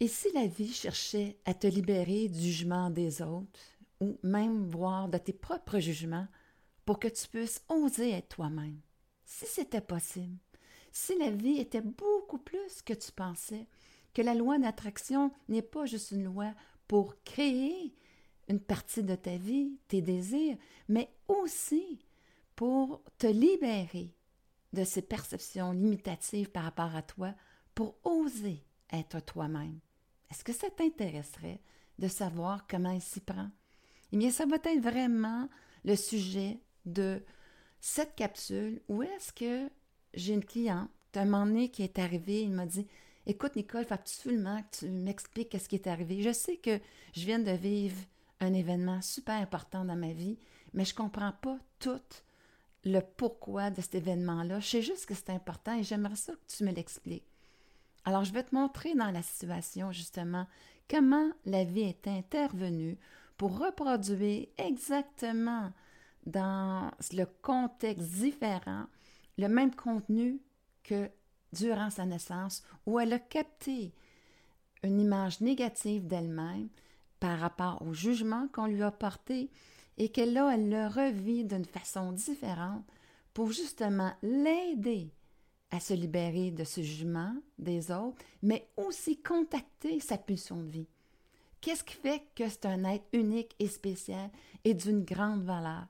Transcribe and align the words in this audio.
Et 0.00 0.06
si 0.08 0.30
la 0.32 0.46
vie 0.46 0.72
cherchait 0.72 1.38
à 1.44 1.54
te 1.54 1.66
libérer 1.66 2.28
du 2.28 2.40
jugement 2.40 2.88
des 2.88 3.20
autres, 3.20 3.58
ou 4.00 4.16
même 4.22 4.68
voir 4.68 5.08
de 5.08 5.18
tes 5.18 5.32
propres 5.32 5.80
jugements, 5.80 6.28
pour 6.84 7.00
que 7.00 7.08
tu 7.08 7.26
puisses 7.26 7.64
oser 7.68 8.12
être 8.12 8.28
toi-même, 8.28 8.80
si 9.24 9.46
c'était 9.46 9.80
possible, 9.80 10.38
si 10.92 11.18
la 11.18 11.30
vie 11.30 11.58
était 11.58 11.82
beaucoup 11.82 12.38
plus 12.38 12.80
que 12.82 12.94
tu 12.94 13.10
pensais, 13.10 13.66
que 14.14 14.22
la 14.22 14.34
loi 14.34 14.58
d'attraction 14.58 15.32
n'est 15.48 15.62
pas 15.62 15.84
juste 15.84 16.12
une 16.12 16.24
loi 16.24 16.54
pour 16.86 17.14
créer 17.24 17.94
une 18.48 18.60
partie 18.60 19.02
de 19.02 19.14
ta 19.14 19.36
vie, 19.36 19.78
tes 19.88 20.00
désirs, 20.00 20.56
mais 20.88 21.10
aussi 21.26 21.98
pour 22.56 23.02
te 23.18 23.26
libérer 23.26 24.14
de 24.72 24.84
ces 24.84 25.02
perceptions 25.02 25.72
limitatives 25.72 26.50
par 26.50 26.64
rapport 26.64 26.94
à 26.94 27.02
toi 27.02 27.34
pour 27.74 27.96
oser 28.04 28.64
être 28.90 29.20
toi-même. 29.20 29.80
Est-ce 30.30 30.44
que 30.44 30.52
ça 30.52 30.68
t'intéresserait 30.70 31.60
de 31.98 32.08
savoir 32.08 32.66
comment 32.66 32.92
il 32.92 33.00
s'y 33.00 33.20
prend? 33.20 33.50
Eh 34.12 34.16
bien, 34.16 34.30
ça 34.30 34.46
va 34.46 34.56
être 34.56 34.80
vraiment 34.80 35.48
le 35.84 35.96
sujet 35.96 36.60
de 36.86 37.22
cette 37.80 38.14
capsule 38.14 38.80
où 38.88 39.02
est-ce 39.02 39.32
que 39.32 39.70
j'ai 40.14 40.34
une 40.34 40.44
cliente, 40.44 40.90
un 41.14 41.24
moment 41.24 41.46
donné, 41.46 41.70
qui 41.70 41.82
est 41.82 41.98
arrivée, 41.98 42.42
il 42.42 42.52
m'a 42.52 42.66
dit 42.66 42.86
Écoute, 43.26 43.56
Nicole, 43.56 43.82
il 43.82 43.86
faut 43.86 43.94
absolument 43.94 44.62
que 44.62 44.78
tu 44.78 44.88
m'expliques 44.88 45.56
ce 45.58 45.68
qui 45.68 45.74
est 45.74 45.86
arrivé. 45.86 46.22
Je 46.22 46.32
sais 46.32 46.56
que 46.56 46.80
je 47.14 47.26
viens 47.26 47.38
de 47.38 47.50
vivre 47.50 47.96
un 48.40 48.54
événement 48.54 49.02
super 49.02 49.36
important 49.36 49.84
dans 49.84 49.96
ma 49.96 50.12
vie, 50.12 50.38
mais 50.72 50.84
je 50.84 50.92
ne 50.94 50.96
comprends 50.96 51.32
pas 51.32 51.58
tout 51.78 52.00
le 52.84 53.00
pourquoi 53.00 53.70
de 53.70 53.80
cet 53.82 53.96
événement-là. 53.96 54.60
Je 54.60 54.66
sais 54.66 54.82
juste 54.82 55.06
que 55.06 55.14
c'est 55.14 55.30
important 55.30 55.76
et 55.76 55.82
j'aimerais 55.82 56.16
ça 56.16 56.32
que 56.32 56.56
tu 56.56 56.64
me 56.64 56.72
l'expliques. 56.72 57.26
Alors, 58.04 58.24
je 58.24 58.32
vais 58.32 58.42
te 58.42 58.54
montrer 58.54 58.94
dans 58.94 59.10
la 59.10 59.22
situation, 59.22 59.92
justement, 59.92 60.46
comment 60.88 61.30
la 61.44 61.64
vie 61.64 61.82
est 61.82 62.08
intervenue 62.08 62.96
pour 63.36 63.58
reproduire 63.58 64.46
exactement 64.56 65.72
dans 66.26 66.90
le 67.12 67.24
contexte 67.42 68.10
différent 68.10 68.86
le 69.38 69.48
même 69.48 69.74
contenu 69.74 70.40
que 70.82 71.08
durant 71.52 71.90
sa 71.90 72.04
naissance, 72.04 72.62
où 72.86 72.98
elle 72.98 73.12
a 73.12 73.18
capté 73.18 73.94
une 74.82 75.00
image 75.00 75.40
négative 75.40 76.06
d'elle-même 76.06 76.68
par 77.20 77.38
rapport 77.38 77.82
au 77.82 77.94
jugement 77.94 78.48
qu'on 78.52 78.66
lui 78.66 78.82
a 78.82 78.90
porté 78.90 79.50
et 79.96 80.10
que 80.10 80.20
là, 80.20 80.52
elle 80.54 80.68
le 80.68 80.86
revit 80.86 81.44
d'une 81.44 81.64
façon 81.64 82.12
différente 82.12 82.84
pour 83.34 83.50
justement 83.52 84.12
l'aider 84.22 85.12
à 85.70 85.80
se 85.80 85.94
libérer 85.94 86.50
de 86.50 86.64
ce 86.64 86.80
jugement 86.80 87.34
des 87.58 87.90
autres, 87.90 88.18
mais 88.42 88.68
aussi 88.76 89.20
contacter 89.20 90.00
sa 90.00 90.16
pulsion 90.16 90.62
de 90.62 90.70
vie. 90.70 90.88
Qu'est-ce 91.60 91.84
qui 91.84 91.94
fait 91.94 92.22
que 92.34 92.48
c'est 92.48 92.66
un 92.66 92.84
être 92.84 93.06
unique 93.12 93.54
et 93.58 93.68
spécial 93.68 94.30
et 94.64 94.74
d'une 94.74 95.04
grande 95.04 95.42
valeur? 95.42 95.86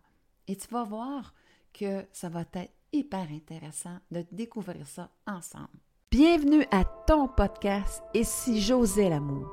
Et 0.47 0.57
tu 0.57 0.69
vas 0.69 0.85
voir 0.85 1.35
que 1.73 2.05
ça 2.13 2.29
va 2.29 2.41
être 2.55 2.73
hyper 2.93 3.27
intéressant 3.31 3.99
de 4.11 4.25
découvrir 4.33 4.87
ça 4.87 5.11
ensemble. 5.27 5.69
Bienvenue 6.11 6.65
à 6.71 6.85
ton 7.07 7.29
podcast 7.29 8.03
si 8.23 8.61
j'osais 8.63 9.11
l'amour. 9.11 9.47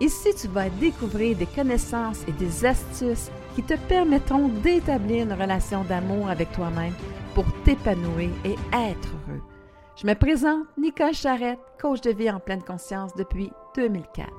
Ici, 0.00 0.28
tu 0.40 0.48
vas 0.48 0.70
découvrir 0.70 1.36
des 1.36 1.46
connaissances 1.46 2.26
et 2.26 2.32
des 2.32 2.64
astuces 2.64 3.30
qui 3.54 3.62
te 3.62 3.74
permettront 3.88 4.48
d'établir 4.48 5.24
une 5.24 5.32
relation 5.32 5.84
d'amour 5.84 6.30
avec 6.30 6.50
toi-même 6.52 6.94
pour 7.34 7.44
t'épanouir 7.64 8.30
et 8.44 8.54
être 8.72 9.08
heureux. 9.28 9.57
Je 10.00 10.06
me 10.06 10.14
présente 10.14 10.68
Nicole 10.78 11.12
Charrette, 11.12 11.58
coach 11.80 12.00
de 12.02 12.12
vie 12.12 12.30
en 12.30 12.38
pleine 12.38 12.62
conscience 12.62 13.12
depuis 13.16 13.50
2004. 13.74 14.30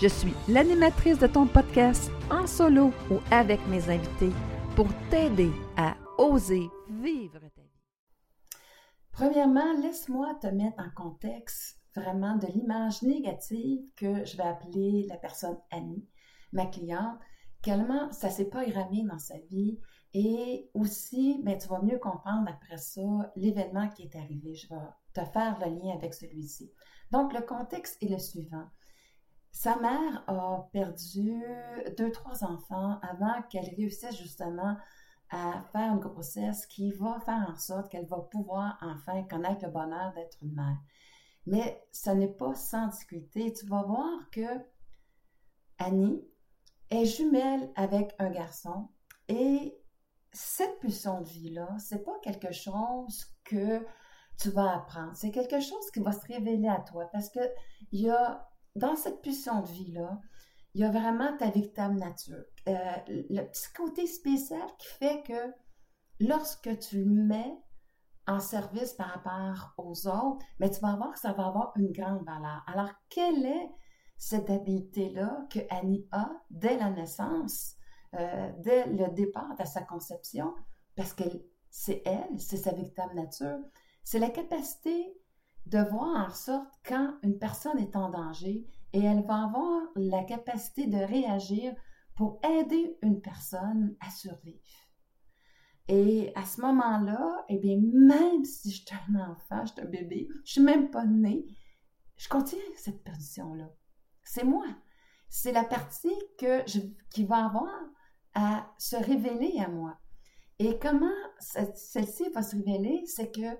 Je 0.00 0.08
suis 0.08 0.32
l'animatrice 0.48 1.18
de 1.18 1.26
ton 1.26 1.46
podcast 1.46 2.10
en 2.30 2.46
solo 2.46 2.92
ou 3.10 3.18
avec 3.30 3.60
mes 3.68 3.90
invités 3.90 4.32
pour 4.74 4.86
t'aider 5.10 5.50
à 5.76 5.96
oser 6.16 6.66
vivre 6.88 7.40
ta 7.40 7.60
vie. 7.60 8.58
Premièrement, 9.10 9.74
laisse-moi 9.82 10.34
te 10.40 10.46
mettre 10.46 10.82
en 10.82 10.88
contexte 10.96 11.78
vraiment 11.94 12.36
de 12.36 12.46
l'image 12.46 13.02
négative 13.02 13.82
que 13.96 14.24
je 14.24 14.34
vais 14.38 14.44
appeler 14.44 15.04
la 15.10 15.18
personne 15.18 15.58
Annie, 15.70 16.08
ma 16.54 16.64
cliente, 16.64 17.18
Quellement 17.62 18.10
ça 18.10 18.28
s'est 18.28 18.48
pas 18.48 18.62
programmé 18.64 19.04
dans 19.04 19.20
sa 19.20 19.38
vie 19.38 19.78
et 20.14 20.68
aussi, 20.74 21.40
ben, 21.44 21.56
tu 21.56 21.68
vas 21.68 21.80
mieux 21.80 21.98
comprendre 21.98 22.48
après 22.50 22.76
ça 22.76 23.00
l'événement 23.36 23.88
qui 23.88 24.02
est 24.02 24.16
arrivé. 24.16 24.52
Je 24.54 24.66
te 25.12 25.24
faire 25.24 25.58
le 25.60 25.66
lien 25.66 25.94
avec 25.94 26.14
celui-ci. 26.14 26.72
Donc, 27.10 27.32
le 27.32 27.42
contexte 27.42 28.02
est 28.02 28.08
le 28.08 28.18
suivant. 28.18 28.68
Sa 29.50 29.76
mère 29.76 30.24
a 30.28 30.68
perdu 30.72 31.42
deux, 31.98 32.10
trois 32.10 32.42
enfants 32.42 32.98
avant 33.02 33.42
qu'elle 33.50 33.68
réussisse 33.76 34.16
justement 34.16 34.76
à 35.30 35.62
faire 35.72 35.92
une 35.92 35.98
grossesse 35.98 36.66
qui 36.66 36.90
va 36.92 37.20
faire 37.20 37.46
en 37.50 37.56
sorte 37.56 37.90
qu'elle 37.90 38.06
va 38.06 38.18
pouvoir 38.18 38.78
enfin 38.82 39.22
connaître 39.24 39.64
le 39.64 39.70
bonheur 39.70 40.12
d'être 40.14 40.38
une 40.42 40.54
mère. 40.54 40.78
Mais 41.46 41.82
ce 41.92 42.10
n'est 42.10 42.32
pas 42.32 42.54
sans 42.54 42.88
difficulté. 42.88 43.52
Tu 43.52 43.66
vas 43.66 43.82
voir 43.82 44.30
que 44.30 44.46
Annie 45.78 46.22
est 46.90 47.06
jumelle 47.06 47.70
avec 47.74 48.14
un 48.18 48.30
garçon 48.30 48.88
et 49.28 49.76
cette 50.32 50.78
pulsion 50.80 51.20
de 51.20 51.28
vie-là, 51.28 51.76
c'est 51.78 52.04
pas 52.04 52.18
quelque 52.22 52.52
chose 52.52 53.26
que 53.44 53.84
tu 54.42 54.50
vas 54.50 54.74
apprendre. 54.74 55.12
C'est 55.14 55.30
quelque 55.30 55.60
chose 55.60 55.90
qui 55.92 56.00
va 56.00 56.12
se 56.12 56.26
révéler 56.26 56.68
à 56.68 56.80
toi 56.80 57.08
parce 57.12 57.28
que 57.30 57.40
il 57.92 58.00
y 58.00 58.10
a, 58.10 58.48
dans 58.74 58.96
cette 58.96 59.22
pulsion 59.22 59.60
de 59.60 59.68
vie-là, 59.68 60.20
il 60.74 60.80
y 60.80 60.84
a 60.84 60.90
vraiment 60.90 61.36
ta 61.36 61.50
véritable 61.50 61.98
nature. 61.98 62.42
Euh, 62.68 62.96
le 63.08 63.42
petit 63.42 63.72
côté 63.76 64.06
spécial 64.06 64.66
qui 64.78 64.88
fait 64.88 65.22
que 65.22 65.54
lorsque 66.20 66.78
tu 66.78 67.04
le 67.04 67.24
mets 67.24 67.58
en 68.26 68.40
service 68.40 68.94
par 68.94 69.08
rapport 69.08 69.72
aux 69.76 70.06
autres, 70.06 70.44
mais 70.58 70.70
tu 70.70 70.80
vas 70.80 70.96
voir 70.96 71.12
que 71.12 71.18
ça 71.18 71.32
va 71.32 71.46
avoir 71.46 71.72
une 71.76 71.92
grande 71.92 72.24
valeur. 72.24 72.64
Alors, 72.66 72.90
quelle 73.08 73.44
est 73.44 73.70
cette 74.16 74.48
habileté-là 74.48 75.46
que 75.50 75.58
Annie 75.70 76.06
a 76.12 76.30
dès 76.50 76.78
la 76.78 76.90
naissance, 76.90 77.74
euh, 78.14 78.52
dès 78.58 78.86
le 78.86 79.08
départ 79.12 79.56
de 79.58 79.64
sa 79.64 79.82
conception, 79.82 80.54
parce 80.94 81.12
que 81.12 81.24
c'est 81.70 82.02
elle, 82.04 82.38
c'est 82.38 82.58
sa 82.58 82.72
véritable 82.72 83.14
nature, 83.14 83.58
c'est 84.04 84.18
la 84.18 84.30
capacité 84.30 85.14
de 85.66 85.78
voir 85.78 86.26
en 86.26 86.30
sorte 86.30 86.72
quand 86.84 87.14
une 87.22 87.38
personne 87.38 87.78
est 87.78 87.96
en 87.96 88.10
danger 88.10 88.66
et 88.92 89.00
elle 89.00 89.24
va 89.24 89.44
avoir 89.44 89.82
la 89.96 90.24
capacité 90.24 90.86
de 90.86 90.98
réagir 90.98 91.74
pour 92.16 92.40
aider 92.44 92.98
une 93.02 93.20
personne 93.20 93.96
à 94.00 94.10
survivre. 94.10 94.60
Et 95.88 96.32
à 96.34 96.44
ce 96.44 96.60
moment-là, 96.60 97.44
eh 97.48 97.58
bien, 97.58 97.78
même 97.80 98.44
si 98.44 98.70
je 98.70 98.84
suis 98.84 98.96
un 99.08 99.30
enfant, 99.30 99.64
je 99.64 99.72
suis 99.72 99.80
un 99.82 99.86
bébé, 99.86 100.28
je 100.44 100.52
suis 100.52 100.60
même 100.60 100.90
pas 100.90 101.04
née, 101.04 101.46
je 102.16 102.28
continue 102.28 102.60
cette 102.76 103.02
position-là. 103.02 103.68
C'est 104.22 104.44
moi. 104.44 104.66
C'est 105.28 105.52
la 105.52 105.64
partie 105.64 106.14
que 106.38 106.62
qui 107.10 107.24
va 107.24 107.46
avoir 107.46 107.72
à 108.34 108.70
se 108.78 108.96
révéler 108.96 109.58
à 109.58 109.68
moi. 109.68 109.98
Et 110.58 110.78
comment 110.78 111.10
celle-ci 111.40 112.28
va 112.30 112.42
se 112.42 112.54
révéler, 112.56 113.02
c'est 113.06 113.34
que 113.34 113.58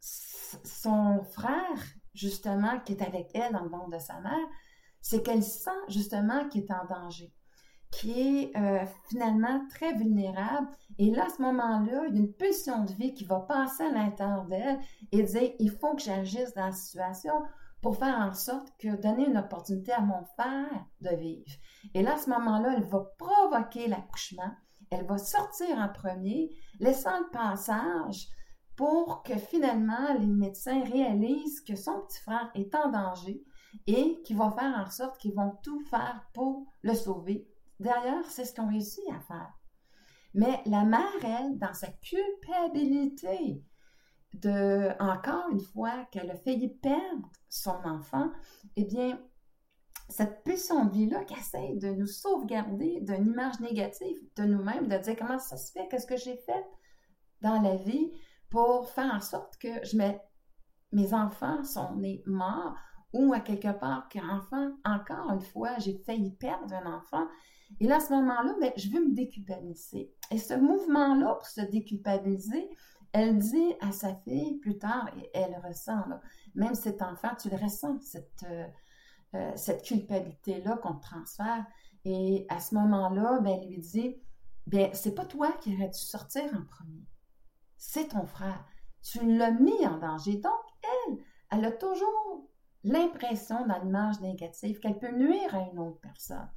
son 0.00 1.22
frère, 1.22 1.78
justement, 2.14 2.80
qui 2.80 2.92
est 2.92 3.02
avec 3.02 3.30
elle 3.34 3.52
dans 3.52 3.62
le 3.62 3.70
ventre 3.70 3.90
de 3.90 3.98
sa 3.98 4.20
mère, 4.20 4.48
c'est 5.00 5.22
qu'elle 5.22 5.42
sent 5.42 5.70
justement 5.88 6.48
qu'il 6.48 6.62
est 6.62 6.72
en 6.72 6.84
danger 6.84 7.32
qui 7.90 8.10
est 8.20 8.56
euh, 8.56 8.84
finalement 9.08 9.66
très 9.70 9.94
vulnérable. 9.94 10.68
Et 10.98 11.10
là, 11.10 11.26
à 11.26 11.28
ce 11.30 11.40
moment-là, 11.42 12.04
il 12.08 12.14
y 12.14 12.18
a 12.18 12.20
une 12.20 12.32
pulsion 12.32 12.84
de 12.84 12.92
vie 12.92 13.14
qui 13.14 13.24
va 13.24 13.40
passer 13.40 13.84
à 13.84 13.90
l'intérieur 13.90 14.44
d'elle 14.44 14.78
et 15.12 15.22
dire, 15.22 15.52
il 15.58 15.70
faut 15.70 15.94
que 15.94 16.02
j'agisse 16.02 16.52
dans 16.54 16.66
la 16.66 16.72
situation 16.72 17.32
pour 17.82 17.96
faire 17.96 18.18
en 18.18 18.32
sorte 18.32 18.68
que 18.78 19.00
donner 19.00 19.26
une 19.26 19.38
opportunité 19.38 19.92
à 19.92 20.00
mon 20.00 20.24
frère 20.24 20.84
de 21.00 21.14
vivre. 21.16 21.50
Et 21.94 22.02
là, 22.02 22.14
à 22.14 22.18
ce 22.18 22.30
moment-là, 22.30 22.74
elle 22.76 22.84
va 22.84 23.00
provoquer 23.18 23.86
l'accouchement. 23.86 24.50
Elle 24.90 25.06
va 25.06 25.18
sortir 25.18 25.78
en 25.78 25.88
premier, 25.88 26.50
laissant 26.80 27.18
le 27.18 27.30
passage 27.30 28.28
pour 28.76 29.22
que 29.22 29.36
finalement 29.36 30.14
les 30.18 30.26
médecins 30.26 30.84
réalisent 30.84 31.62
que 31.62 31.76
son 31.76 32.02
petit 32.02 32.20
frère 32.20 32.50
est 32.54 32.74
en 32.74 32.90
danger 32.90 33.42
et 33.86 34.20
qu'ils 34.22 34.36
vont 34.36 34.50
faire 34.50 34.74
en 34.76 34.90
sorte 34.90 35.18
qu'ils 35.18 35.34
vont 35.34 35.56
tout 35.62 35.80
faire 35.86 36.26
pour 36.34 36.66
le 36.82 36.94
sauver 36.94 37.48
D'ailleurs, 37.80 38.24
c'est 38.26 38.44
ce 38.44 38.54
qu'on 38.54 38.68
réussit 38.68 39.04
à 39.10 39.20
faire. 39.20 39.52
Mais 40.34 40.62
la 40.66 40.84
mère, 40.84 41.24
elle, 41.24 41.58
dans 41.58 41.72
sa 41.72 41.88
culpabilité 41.88 43.62
de, 44.34 44.90
encore 45.00 45.48
une 45.50 45.60
fois, 45.60 46.04
qu'elle 46.10 46.30
a 46.30 46.36
failli 46.36 46.68
perdre 46.68 47.30
son 47.48 47.76
enfant, 47.84 48.30
eh 48.76 48.84
bien, 48.84 49.20
cette 50.08 50.44
puissante 50.44 50.92
vie-là 50.92 51.24
qui 51.24 51.34
essaie 51.34 51.74
de 51.76 51.88
nous 51.88 52.06
sauvegarder 52.06 53.00
d'une 53.00 53.26
image 53.26 53.60
négative 53.60 54.18
de 54.36 54.44
nous-mêmes, 54.44 54.88
de 54.88 54.98
dire 54.98 55.16
comment 55.16 55.38
ça 55.38 55.56
se 55.56 55.72
fait, 55.72 55.88
qu'est-ce 55.88 56.06
que 56.06 56.16
j'ai 56.16 56.36
fait 56.36 56.64
dans 57.40 57.60
la 57.60 57.76
vie 57.76 58.12
pour 58.50 58.88
faire 58.90 59.12
en 59.12 59.20
sorte 59.20 59.56
que 59.58 59.68
je 59.84 59.96
mes 60.92 61.14
enfants 61.14 61.64
sont 61.64 61.96
nés 61.96 62.22
morts 62.26 62.76
ou 63.12 63.32
à 63.32 63.40
quelque 63.40 63.72
part 63.72 64.08
qu'enfant, 64.08 64.72
encore 64.84 65.30
une 65.30 65.40
fois, 65.40 65.78
j'ai 65.78 65.98
failli 66.04 66.32
perdre 66.32 66.74
un 66.74 66.96
enfant. 66.96 67.26
Et 67.80 67.86
là, 67.86 67.96
à 67.96 68.00
ce 68.00 68.12
moment-là, 68.12 68.54
ben, 68.60 68.72
je 68.76 68.90
veux 68.90 69.04
me 69.04 69.14
déculpabiliser. 69.14 70.12
Et 70.30 70.38
ce 70.38 70.54
mouvement-là, 70.54 71.34
pour 71.34 71.46
se 71.46 71.62
déculpabiliser, 71.62 72.68
elle 73.12 73.38
dit 73.38 73.74
à 73.80 73.92
sa 73.92 74.14
fille 74.16 74.58
plus 74.58 74.78
tard, 74.78 75.08
et 75.16 75.30
elle 75.34 75.60
ressent, 75.66 76.02
même 76.54 76.74
cet 76.74 77.00
enfant, 77.02 77.30
tu 77.40 77.48
le 77.48 77.56
ressens, 77.56 78.00
cette, 78.00 78.44
euh, 78.44 78.66
euh, 79.34 79.52
cette 79.56 79.82
culpabilité-là 79.82 80.76
qu'on 80.76 80.98
transfère. 80.98 81.64
Et 82.04 82.46
à 82.48 82.60
ce 82.60 82.74
moment-là, 82.74 83.40
ben, 83.40 83.58
elle 83.60 83.68
lui 83.68 83.78
dit, 83.78 84.16
bien, 84.66 84.90
c'est 84.92 85.14
pas 85.14 85.24
toi 85.24 85.52
qui 85.60 85.74
aurais 85.74 85.88
dû 85.88 85.98
sortir 85.98 86.44
en 86.44 86.64
premier, 86.64 87.06
c'est 87.86 88.08
ton 88.08 88.26
frère. 88.26 88.64
Tu 89.00 89.24
l'as 89.24 89.52
mis 89.52 89.86
en 89.86 89.98
danger. 89.98 90.38
Donc, 90.38 90.52
elle, 90.82 91.18
elle 91.52 91.64
a 91.64 91.70
toujours 91.70 92.50
l'impression 92.82 93.64
dans 93.66 93.78
l'image 93.78 94.20
négative 94.20 94.80
qu'elle 94.80 94.98
peut 94.98 95.12
nuire 95.12 95.54
à 95.54 95.68
une 95.70 95.78
autre 95.78 96.00
personne. 96.00 96.50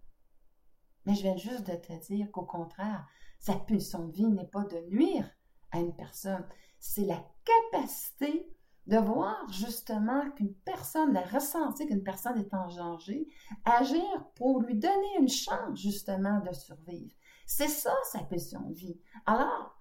Mais 1.05 1.13
je 1.13 1.21
viens 1.21 1.37
juste 1.37 1.67
de 1.67 1.75
te 1.75 1.93
dire 2.07 2.31
qu'au 2.31 2.45
contraire, 2.45 3.07
sa 3.39 3.53
pulsion 3.55 4.07
de 4.07 4.11
vie 4.11 4.27
n'est 4.27 4.47
pas 4.47 4.63
de 4.63 4.79
nuire 4.89 5.29
à 5.71 5.79
une 5.79 5.95
personne, 5.95 6.45
c'est 6.79 7.05
la 7.05 7.23
capacité 7.71 8.51
de 8.87 8.97
voir 8.97 9.47
justement 9.51 10.31
qu'une 10.31 10.55
personne, 10.55 11.13
de 11.13 11.33
ressentir 11.33 11.85
qu'une 11.85 12.03
personne 12.03 12.39
est 12.39 12.53
en 12.55 12.67
danger, 12.67 13.27
agir 13.65 14.03
pour 14.35 14.61
lui 14.61 14.75
donner 14.75 15.17
une 15.19 15.29
chance 15.29 15.79
justement 15.79 16.39
de 16.39 16.51
survivre. 16.53 17.15
C'est 17.45 17.67
ça 17.67 17.93
sa 18.11 18.23
pulsion 18.23 18.61
de 18.61 18.73
vie. 18.73 18.99
Alors, 19.27 19.78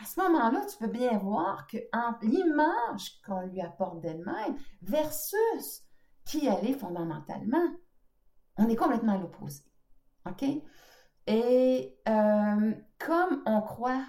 à 0.00 0.04
ce 0.04 0.20
moment-là, 0.20 0.64
tu 0.66 0.76
peux 0.78 0.90
bien 0.90 1.16
voir 1.18 1.66
que 1.66 1.76
l'image 2.22 3.20
qu'on 3.24 3.42
lui 3.42 3.60
apporte 3.60 4.00
d'elle-même 4.00 4.56
versus 4.82 5.82
qui 6.24 6.46
elle 6.46 6.68
est 6.68 6.78
fondamentalement, 6.78 7.66
on 8.56 8.68
est 8.68 8.76
complètement 8.76 9.12
à 9.12 9.18
l'opposé. 9.18 9.62
OK? 10.26 10.44
Et 11.26 11.96
euh, 12.08 12.74
comme 12.98 13.42
on 13.46 13.60
croit 13.62 14.04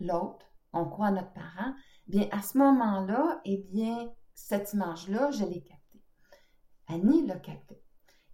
l'autre, 0.00 0.46
on 0.72 0.84
croit 0.86 1.10
notre 1.10 1.32
parent, 1.32 1.72
bien 2.08 2.28
à 2.32 2.42
ce 2.42 2.58
moment-là, 2.58 3.40
eh 3.44 3.58
bien, 3.58 4.10
cette 4.34 4.72
image-là, 4.72 5.30
je 5.30 5.44
l'ai 5.44 5.62
captée. 5.62 6.02
Annie 6.88 7.26
l'a 7.26 7.38
captée. 7.38 7.82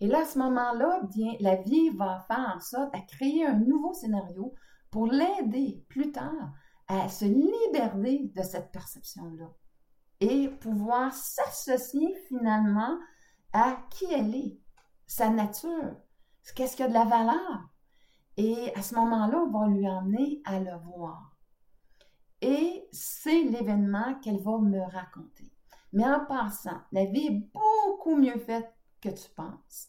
Et 0.01 0.07
là, 0.07 0.21
à 0.21 0.25
ce 0.25 0.39
moment-là, 0.39 1.03
bien, 1.15 1.35
la 1.41 1.57
vie 1.57 1.91
va 1.91 2.25
faire 2.27 2.55
en 2.57 2.61
sorte 2.61 2.95
à 2.95 3.01
créer 3.01 3.47
un 3.47 3.55
nouveau 3.55 3.93
scénario 3.93 4.55
pour 4.91 5.07
l'aider 5.07 5.85
plus 5.89 6.13
tard 6.13 6.53
à 6.89 7.09
se 7.09 7.25
libérer 7.25 8.31
de 8.35 8.43
cette 8.43 8.73
perception-là 8.73 9.53
et 10.21 10.49
pouvoir 10.49 11.13
s'associer 11.13 12.15
finalement 12.29 12.99
à 13.53 13.79
qui 13.91 14.07
elle 14.13 14.35
est, 14.35 14.61
sa 15.07 15.31
nature, 15.31 15.97
qu'est-ce 16.55 16.77
qu'il 16.77 16.85
y 16.85 16.89
a 16.89 16.89
de 16.89 16.95
la 16.95 17.05
valeur. 17.05 17.69
Et 18.37 18.73
à 18.75 18.83
ce 18.83 18.95
moment-là, 18.97 19.39
on 19.39 19.51
va 19.51 19.69
lui 19.69 19.89
emmener 19.89 20.43
à 20.45 20.61
le 20.61 20.77
voir. 20.85 21.37
Et 22.41 22.89
c'est 22.93 23.43
l'événement 23.43 24.15
qu'elle 24.21 24.41
va 24.41 24.59
me 24.59 24.81
raconter. 24.81 25.53
Mais 25.93 26.05
en 26.05 26.25
passant, 26.25 26.81
la 26.93 27.05
vie 27.05 27.27
est 27.27 27.51
beaucoup 27.53 28.17
mieux 28.17 28.39
faite 28.39 28.73
que 29.01 29.09
tu 29.09 29.29
penses. 29.35 29.89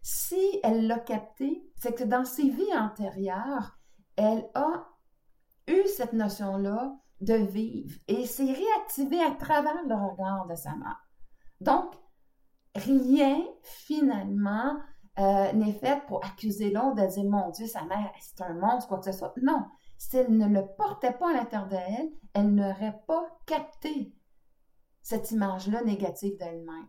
Si 0.00 0.60
elle 0.62 0.86
l'a 0.86 0.98
capté, 0.98 1.70
c'est 1.76 1.94
que 1.94 2.04
dans 2.04 2.24
ses 2.24 2.48
vies 2.48 2.74
antérieures, 2.74 3.78
elle 4.22 4.48
a 4.54 4.88
eu 5.68 5.86
cette 5.86 6.12
notion-là 6.12 6.96
de 7.20 7.34
vivre 7.34 7.96
et 8.08 8.26
s'est 8.26 8.52
réactivée 8.52 9.22
à 9.22 9.32
travers 9.32 9.82
le 9.86 9.94
regard 9.94 10.46
de 10.48 10.54
sa 10.54 10.74
mère. 10.74 11.08
Donc, 11.60 11.94
rien 12.74 13.38
finalement 13.62 14.76
euh, 15.18 15.52
n'est 15.52 15.74
fait 15.74 16.02
pour 16.06 16.24
accuser 16.24 16.70
l'autre 16.70 16.96
de 16.96 17.06
dire 17.06 17.24
Mon 17.24 17.50
Dieu, 17.50 17.66
sa 17.66 17.84
mère, 17.84 18.12
c'est 18.20 18.42
un 18.42 18.54
monstre, 18.54 18.88
quoi 18.88 18.98
que 18.98 19.04
ce 19.04 19.12
soit? 19.12 19.34
Non, 19.42 19.66
si 19.98 20.16
elle 20.16 20.36
ne 20.36 20.48
le 20.48 20.66
portait 20.76 21.12
pas 21.12 21.30
à 21.30 21.34
l'intérieur 21.34 21.68
d'elle, 21.68 22.10
elle 22.34 22.54
n'aurait 22.54 23.00
pas 23.06 23.24
capté 23.46 24.14
cette 25.02 25.30
image-là 25.30 25.82
négative 25.84 26.36
d'elle-même. 26.38 26.88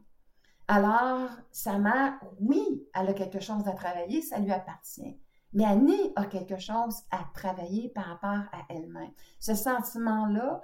Alors, 0.68 1.30
sa 1.52 1.78
mère, 1.78 2.14
oui, 2.40 2.88
elle 2.96 3.10
a 3.10 3.14
quelque 3.14 3.40
chose 3.40 3.68
à 3.68 3.74
travailler, 3.74 4.22
ça 4.22 4.40
lui 4.40 4.52
appartient. 4.52 5.20
Mais 5.54 5.66
Annie 5.66 6.12
a 6.16 6.26
quelque 6.26 6.58
chose 6.58 6.96
à 7.12 7.20
travailler 7.34 7.90
par 7.90 8.06
rapport 8.06 8.46
à 8.52 8.66
elle-même. 8.70 9.12
Ce 9.40 9.54
sentiment-là 9.54 10.62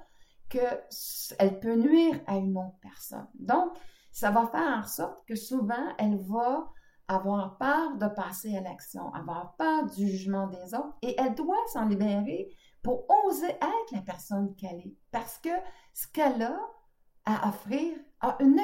qu'elle 0.50 1.60
peut 1.60 1.76
nuire 1.76 2.20
à 2.28 2.38
une 2.38 2.58
autre 2.58 2.80
personne. 2.82 3.28
Donc, 3.36 3.72
ça 4.12 4.32
va 4.32 4.48
faire 4.48 4.80
en 4.80 4.88
sorte 4.88 5.26
que 5.28 5.36
souvent, 5.36 5.96
elle 5.98 6.18
va 6.18 6.72
avoir 7.08 7.58
peur 7.58 7.98
de 7.98 8.08
passer 8.08 8.56
à 8.56 8.62
l'action, 8.62 9.14
avoir 9.14 9.56
peur 9.58 9.86
du 9.86 10.08
jugement 10.08 10.48
des 10.48 10.74
autres, 10.74 10.96
et 11.02 11.16
elle 11.20 11.36
doit 11.36 11.56
s'en 11.74 11.86
libérer 11.86 12.50
pour 12.84 13.06
oser 13.26 13.50
être 13.50 13.92
la 13.92 14.02
personne 14.02 14.56
qu'elle 14.56 14.80
est. 14.80 14.96
Parce 15.12 15.38
que 15.40 15.50
ce 15.94 16.08
qu'elle 16.08 16.42
a 16.42 16.60
à 17.26 17.50
offrir 17.50 17.94
a 18.22 18.38
une, 18.40 18.60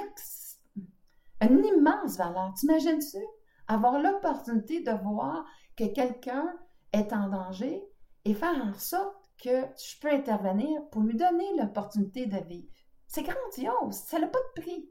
immense 1.41 2.17
valeur. 2.17 2.53
T'imagines-tu? 2.55 3.23
Avoir 3.67 3.99
l'opportunité 3.99 4.81
de 4.81 4.91
voir 4.91 5.45
que 5.75 5.85
quelqu'un 5.85 6.53
est 6.93 7.11
en 7.13 7.29
danger 7.29 7.83
et 8.23 8.33
faire 8.33 8.55
en 8.63 8.73
sorte 8.73 9.29
que 9.43 9.65
je 9.77 9.99
peux 9.99 10.11
intervenir 10.11 10.87
pour 10.91 11.01
lui 11.01 11.15
donner 11.15 11.45
l'opportunité 11.57 12.25
de 12.25 12.37
vivre. 12.45 12.71
C'est 13.07 13.23
grandiose, 13.23 13.95
ça 13.95 14.19
n'a 14.19 14.27
pas 14.27 14.39
de 14.39 14.61
prix. 14.61 14.89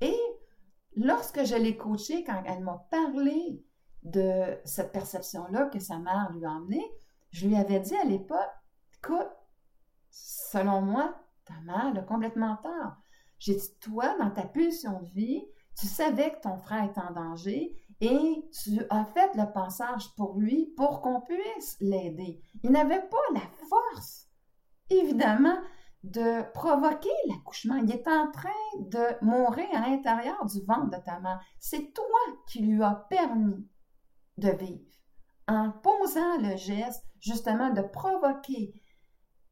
Et 0.00 0.18
lorsque 0.96 1.44
je 1.44 1.54
l'ai 1.54 1.76
coachée, 1.76 2.24
quand 2.24 2.42
elle 2.44 2.62
m'a 2.62 2.86
parlé 2.90 3.64
de 4.02 4.58
cette 4.64 4.92
perception-là 4.92 5.66
que 5.66 5.78
sa 5.78 5.98
mère 5.98 6.30
lui 6.32 6.44
a 6.44 6.50
emmenée, 6.50 6.84
je 7.30 7.46
lui 7.46 7.56
avais 7.56 7.80
dit 7.80 7.96
à 7.96 8.04
l'époque, 8.04 8.38
écoute, 8.96 9.30
selon 10.10 10.80
moi, 10.80 11.14
ta 11.44 11.54
mère 11.64 11.96
a 11.96 12.02
complètement 12.02 12.56
tort. 12.56 12.96
J'ai 13.38 13.54
dit, 13.54 13.78
toi, 13.80 14.16
dans 14.18 14.30
ta 14.30 14.42
pulsion 14.42 15.00
de 15.02 15.10
vie, 15.10 15.44
tu 15.78 15.86
savais 15.86 16.32
que 16.32 16.40
ton 16.40 16.56
frère 16.56 16.84
est 16.84 16.98
en 16.98 17.12
danger 17.12 17.76
et 18.00 18.48
tu 18.52 18.80
as 18.90 19.04
fait 19.06 19.30
le 19.34 19.52
passage 19.52 20.14
pour 20.16 20.38
lui 20.38 20.72
pour 20.76 21.00
qu'on 21.00 21.20
puisse 21.22 21.76
l'aider. 21.80 22.40
Il 22.62 22.70
n'avait 22.70 23.08
pas 23.08 23.34
la 23.34 23.48
force, 23.68 24.28
évidemment, 24.90 25.56
de 26.02 26.42
provoquer 26.52 27.08
l'accouchement. 27.28 27.76
Il 27.76 27.90
est 27.90 28.06
en 28.06 28.30
train 28.30 28.50
de 28.78 29.24
mourir 29.24 29.66
à 29.72 29.88
l'intérieur 29.88 30.44
du 30.46 30.60
ventre 30.64 30.90
de 30.90 31.04
ta 31.04 31.18
mère. 31.20 31.40
C'est 31.58 31.92
toi 31.92 32.04
qui 32.48 32.60
lui 32.60 32.82
as 32.82 33.06
permis 33.08 33.66
de 34.36 34.50
vivre 34.50 34.96
en 35.48 35.70
posant 35.70 36.38
le 36.38 36.56
geste 36.56 37.04
justement 37.20 37.70
de 37.70 37.82
provoquer 37.82 38.74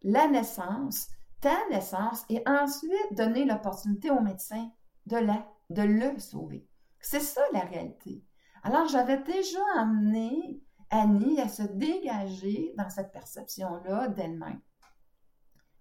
la 0.03 0.29
naissance, 0.29 1.09
ta 1.41 1.57
naissance, 1.71 2.25
et 2.29 2.43
ensuite 2.47 3.15
donner 3.17 3.45
l'opportunité 3.45 4.11
au 4.11 4.21
médecin 4.21 4.71
de, 5.07 5.17
la, 5.17 5.47
de 5.71 5.83
le 5.83 6.19
sauver. 6.19 6.69
C'est 7.01 7.21
ça 7.21 7.43
la 7.53 7.61
réalité. 7.61 8.25
Alors, 8.65 8.89
j'avais 8.89 9.23
déjà 9.23 9.61
amené 9.77 10.63
Annie 10.89 11.39
à 11.39 11.49
se 11.49 11.63
dégager 11.63 12.73
dans 12.79 12.89
cette 12.89 13.13
perception-là 13.13 14.09
d'elle-même. 14.09 14.61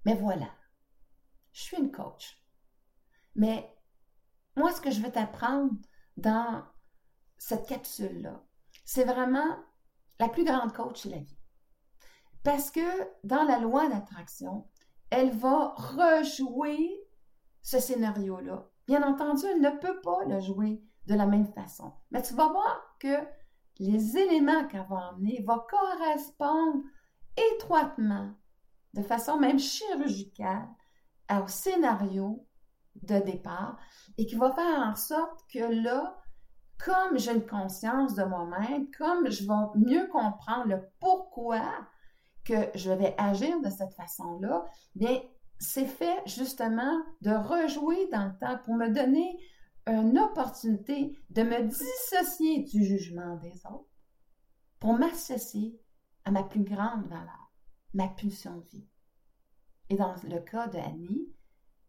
Mais 0.05 0.15
voilà, 0.15 0.49
je 1.53 1.61
suis 1.61 1.77
une 1.77 1.91
coach. 1.91 2.43
Mais 3.35 3.73
moi, 4.57 4.73
ce 4.73 4.81
que 4.81 4.91
je 4.91 5.01
vais 5.01 5.11
t'apprendre 5.11 5.71
dans 6.17 6.65
cette 7.37 7.67
capsule-là, 7.67 8.43
c'est 8.83 9.05
vraiment 9.05 9.57
la 10.19 10.27
plus 10.27 10.43
grande 10.43 10.73
coach 10.73 11.05
de 11.07 11.11
la 11.11 11.19
vie. 11.19 11.37
Parce 12.43 12.69
que 12.69 12.81
dans 13.23 13.43
la 13.43 13.59
loi 13.59 13.87
d'attraction, 13.87 14.67
elle 15.09 15.31
va 15.31 15.73
rejouer 15.77 16.91
ce 17.61 17.79
scénario-là. 17.79 18.67
Bien 18.87 19.07
entendu, 19.07 19.45
elle 19.45 19.61
ne 19.61 19.69
peut 19.69 20.01
pas 20.01 20.25
le 20.25 20.41
jouer 20.41 20.83
de 21.07 21.15
la 21.15 21.25
même 21.25 21.47
façon. 21.47 21.93
Mais 22.11 22.21
tu 22.21 22.33
vas 22.33 22.47
voir 22.47 22.95
que 22.99 23.17
les 23.79 24.17
éléments 24.17 24.67
qu'elle 24.67 24.85
va 24.89 25.11
emmener 25.11 25.43
vont 25.45 25.61
correspondre 25.69 26.83
étroitement, 27.55 28.31
de 28.93 29.01
façon 29.01 29.37
même 29.37 29.59
chirurgicale, 29.59 30.67
au 31.31 31.47
scénario 31.47 32.45
de 33.01 33.17
départ 33.19 33.77
et 34.17 34.25
qui 34.25 34.35
va 34.35 34.51
faire 34.51 34.79
en 34.79 34.95
sorte 34.95 35.39
que 35.51 35.83
là, 35.83 36.15
comme 36.83 37.17
j'ai 37.17 37.33
une 37.33 37.45
conscience 37.45 38.13
de 38.13 38.23
moi-même, 38.23 38.89
comme 38.97 39.29
je 39.29 39.43
vais 39.47 39.79
mieux 39.79 40.07
comprendre 40.07 40.67
le 40.67 40.81
pourquoi 40.99 41.63
que 42.45 42.69
je 42.75 42.91
vais 42.91 43.15
agir 43.17 43.59
de 43.61 43.69
cette 43.69 43.93
façon-là, 43.93 44.65
bien, 44.95 45.21
c'est 45.59 45.85
fait 45.85 46.21
justement 46.25 47.01
de 47.21 47.31
rejouer 47.31 48.09
dans 48.11 48.25
le 48.25 48.37
temps 48.37 48.59
pour 48.65 48.75
me 48.75 48.89
donner 48.89 49.37
une 49.87 50.17
opportunité 50.17 51.17
de 51.29 51.43
me 51.43 51.67
dissocier 51.67 52.63
du 52.63 52.85
jugement 52.85 53.35
des 53.37 53.65
autres 53.65 53.89
pour 54.79 54.93
m'associer 54.93 55.79
à 56.25 56.31
ma 56.31 56.43
plus 56.43 56.63
grande 56.63 57.05
valeur, 57.07 57.51
ma 57.93 58.07
pulsion 58.07 58.57
de 58.57 58.67
vie. 58.69 58.87
Et 59.89 59.95
dans 59.95 60.15
le 60.23 60.39
cas 60.39 60.67
de 60.67 60.77
Annie, 60.77 61.33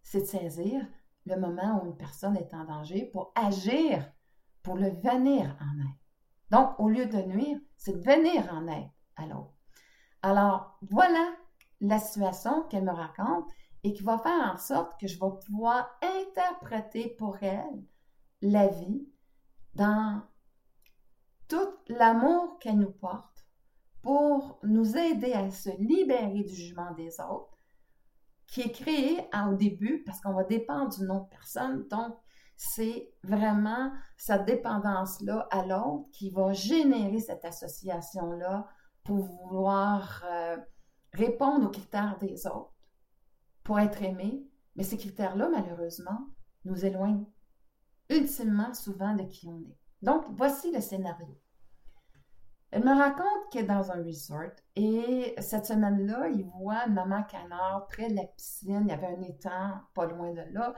c'est 0.02 0.20
de 0.20 0.26
saisir 0.26 0.86
le 1.26 1.36
moment 1.36 1.82
où 1.82 1.86
une 1.86 1.96
personne 1.96 2.36
est 2.36 2.52
en 2.52 2.64
danger 2.64 3.06
pour 3.06 3.32
agir, 3.34 4.12
pour 4.62 4.76
le 4.76 4.90
venir 4.90 5.56
en 5.60 5.80
aide. 5.80 5.96
Donc, 6.50 6.78
au 6.78 6.88
lieu 6.88 7.06
de 7.06 7.18
nuire, 7.18 7.58
c'est 7.76 7.92
de 7.92 8.04
venir 8.04 8.52
en 8.52 8.66
aide 8.66 8.90
à 9.16 9.26
l'autre. 9.26 9.54
Alors, 10.22 10.78
voilà 10.82 11.34
la 11.80 11.98
situation 11.98 12.62
qu'elle 12.64 12.84
me 12.84 12.92
raconte 12.92 13.50
et 13.84 13.92
qui 13.92 14.02
va 14.02 14.18
faire 14.18 14.52
en 14.52 14.56
sorte 14.56 14.98
que 14.98 15.06
je 15.06 15.14
vais 15.20 15.30
pouvoir 15.46 15.88
interpréter 16.02 17.14
pour 17.18 17.36
elle 17.42 17.84
la 18.40 18.66
vie 18.66 19.06
dans 19.74 20.22
tout 21.48 21.74
l'amour 21.88 22.58
qu'elle 22.58 22.78
nous 22.78 22.92
porte 22.92 23.46
pour 24.02 24.58
nous 24.62 24.96
aider 24.96 25.32
à 25.32 25.50
se 25.50 25.70
libérer 25.78 26.42
du 26.42 26.54
jugement 26.54 26.92
des 26.92 27.20
autres, 27.20 27.56
qui 28.46 28.60
est 28.60 28.72
créé 28.72 29.26
au 29.48 29.54
début 29.54 30.02
parce 30.04 30.20
qu'on 30.20 30.34
va 30.34 30.44
dépendre 30.44 30.94
d'une 30.94 31.10
autre 31.10 31.28
personne. 31.30 31.86
Donc, 31.88 32.14
c'est 32.56 33.12
vraiment 33.22 33.90
cette 34.16 34.44
dépendance-là 34.44 35.48
à 35.50 35.64
l'autre 35.64 36.08
qui 36.12 36.30
va 36.30 36.52
générer 36.52 37.18
cette 37.18 37.44
association-là 37.44 38.68
pour 39.02 39.24
vouloir 39.24 40.22
euh, 40.26 40.56
répondre 41.12 41.66
aux 41.66 41.70
critères 41.70 42.18
des 42.20 42.46
autres, 42.46 42.73
pour 43.64 43.80
être 43.80 44.02
aimé. 44.02 44.46
Mais 44.76 44.84
ces 44.84 44.96
critères-là, 44.96 45.48
malheureusement, 45.50 46.28
nous 46.64 46.84
éloignent 46.84 47.26
ultimement 48.10 48.72
souvent 48.74 49.14
de 49.14 49.24
qui 49.24 49.48
on 49.48 49.58
est. 49.60 49.78
Donc, 50.02 50.24
voici 50.30 50.70
le 50.72 50.80
scénario. 50.80 51.38
Elle 52.70 52.84
me 52.84 52.96
raconte 52.96 53.50
qu'elle 53.50 53.64
est 53.64 53.68
dans 53.68 53.92
un 53.92 54.02
resort 54.02 54.50
et 54.74 55.34
cette 55.38 55.66
semaine-là, 55.66 56.28
il 56.28 56.44
voit 56.58 56.88
maman 56.88 57.22
canard 57.22 57.86
près 57.88 58.10
de 58.10 58.16
la 58.16 58.24
piscine. 58.24 58.82
Il 58.82 58.88
y 58.88 58.92
avait 58.92 59.06
un 59.16 59.22
étang 59.22 59.80
pas 59.94 60.06
loin 60.06 60.32
de 60.32 60.42
là 60.50 60.74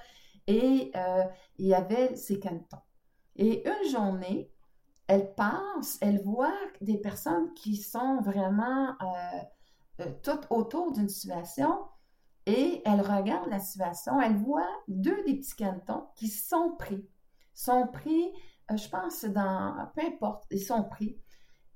et 0.47 0.93
euh, 0.95 1.25
il 1.57 1.67
y 1.67 1.75
avait 1.75 2.15
ses 2.15 2.39
cantons. 2.39 2.83
Et 3.37 3.67
une 3.67 3.91
journée, 3.91 4.53
elle 5.07 5.35
passe, 5.35 5.99
elle 6.01 6.23
voit 6.23 6.53
des 6.81 6.99
personnes 6.99 7.55
qui 7.55 7.77
sont 7.77 8.21
vraiment 8.21 8.91
euh, 8.91 9.41
euh, 10.01 10.13
toutes 10.23 10.47
autour 10.51 10.93
d'une 10.93 11.09
situation 11.09 11.79
et 12.47 12.81
elle 12.85 13.01
regarde 13.01 13.49
la 13.51 13.59
situation. 13.59 14.21
Elle 14.21 14.37
voit 14.37 14.69
deux 14.89 15.23
des 15.25 15.35
petits 15.35 15.57
cantons 15.57 16.07
qui 16.15 16.29
sont 16.29 16.77
pris. 16.79 17.09
Sont 17.55 17.89
pris, 17.89 18.33
je 18.71 18.89
pense, 18.89 19.25
dans, 19.25 19.91
peu 19.95 20.03
importe, 20.07 20.45
ils 20.51 20.61
sont 20.61 20.85
pris. 20.85 21.21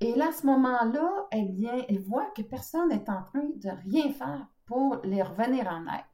Et 0.00 0.14
là, 0.14 0.28
à 0.28 0.32
ce 0.32 0.46
moment-là, 0.46 1.26
elle 1.30 1.52
vient, 1.52 1.84
elle 1.88 2.00
voit 2.00 2.30
que 2.36 2.42
personne 2.42 2.88
n'est 2.88 3.10
en 3.10 3.22
train 3.22 3.44
de 3.56 3.70
rien 3.90 4.12
faire 4.12 4.46
pour 4.64 4.96
les 5.04 5.22
revenir 5.22 5.66
en 5.68 5.82
aide. 5.92 6.04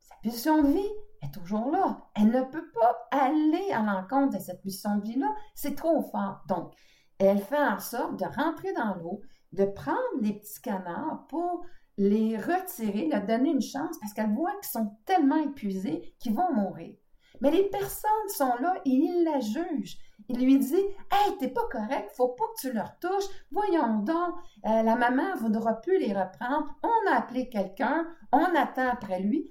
Sa 0.00 0.16
pulsion 0.16 0.62
de 0.62 0.68
vie 0.68 0.92
est 1.22 1.32
toujours 1.32 1.70
là. 1.70 2.08
Elle 2.14 2.30
ne 2.30 2.42
peut 2.42 2.70
pas 2.72 3.08
aller 3.12 3.70
à 3.72 3.82
l'encontre 3.82 4.36
de 4.36 4.42
cette 4.42 4.60
pulsion 4.60 4.96
de 4.98 5.04
vie-là. 5.04 5.32
C'est 5.54 5.74
trop 5.74 6.02
fort. 6.02 6.42
Donc, 6.48 6.74
elle 7.18 7.40
fait 7.40 7.56
en 7.62 7.78
sorte 7.78 8.18
de 8.18 8.24
rentrer 8.24 8.72
dans 8.74 8.94
l'eau, 8.96 9.22
de 9.52 9.64
prendre 9.64 10.20
les 10.20 10.34
petits 10.34 10.60
canards 10.60 11.26
pour 11.28 11.64
les 11.98 12.36
retirer, 12.36 13.08
leur 13.08 13.24
donner 13.24 13.50
une 13.50 13.62
chance 13.62 13.96
parce 14.00 14.12
qu'elle 14.12 14.34
voit 14.34 14.52
qu'ils 14.56 14.70
sont 14.70 14.96
tellement 15.04 15.42
épuisés 15.42 16.14
qu'ils 16.18 16.34
vont 16.34 16.52
mourir. 16.52 16.94
Mais 17.40 17.50
les 17.50 17.64
personnes 17.64 18.28
sont 18.28 18.54
là 18.60 18.74
et 18.84 18.90
ils 18.90 19.24
la 19.24 19.40
jugent. 19.40 19.98
Il 20.28 20.44
lui 20.44 20.58
dit 20.58 20.84
Hey, 21.10 21.36
t'es 21.38 21.48
pas 21.48 21.66
correct, 21.70 22.12
faut 22.16 22.28
pas 22.28 22.44
que 22.54 22.60
tu 22.60 22.72
leur 22.72 22.98
touches. 22.98 23.28
Voyons 23.50 23.98
donc, 24.00 24.34
euh, 24.66 24.82
la 24.82 24.96
maman 24.96 25.34
voudra 25.36 25.74
plus 25.74 25.98
les 25.98 26.12
reprendre. 26.12 26.66
On 26.82 27.10
a 27.10 27.16
appelé 27.16 27.48
quelqu'un, 27.48 28.06
on 28.32 28.54
attend 28.54 28.88
après 28.88 29.20
lui 29.20 29.50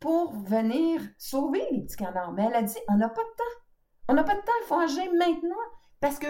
pour 0.00 0.32
venir 0.32 1.00
sauver 1.18 1.62
les 1.72 1.82
petits 1.82 1.96
canards. 1.96 2.32
Mais 2.32 2.44
elle 2.44 2.56
a 2.56 2.62
dit 2.62 2.78
On 2.88 2.96
n'a 2.96 3.08
pas 3.08 3.22
de 3.22 3.36
temps. 3.36 3.60
On 4.08 4.14
n'a 4.14 4.24
pas 4.24 4.34
de 4.34 4.40
temps, 4.40 4.52
il 4.62 4.66
faut 4.66 4.78
agir 4.78 5.12
maintenant. 5.18 5.54
Parce 6.00 6.18
que 6.18 6.26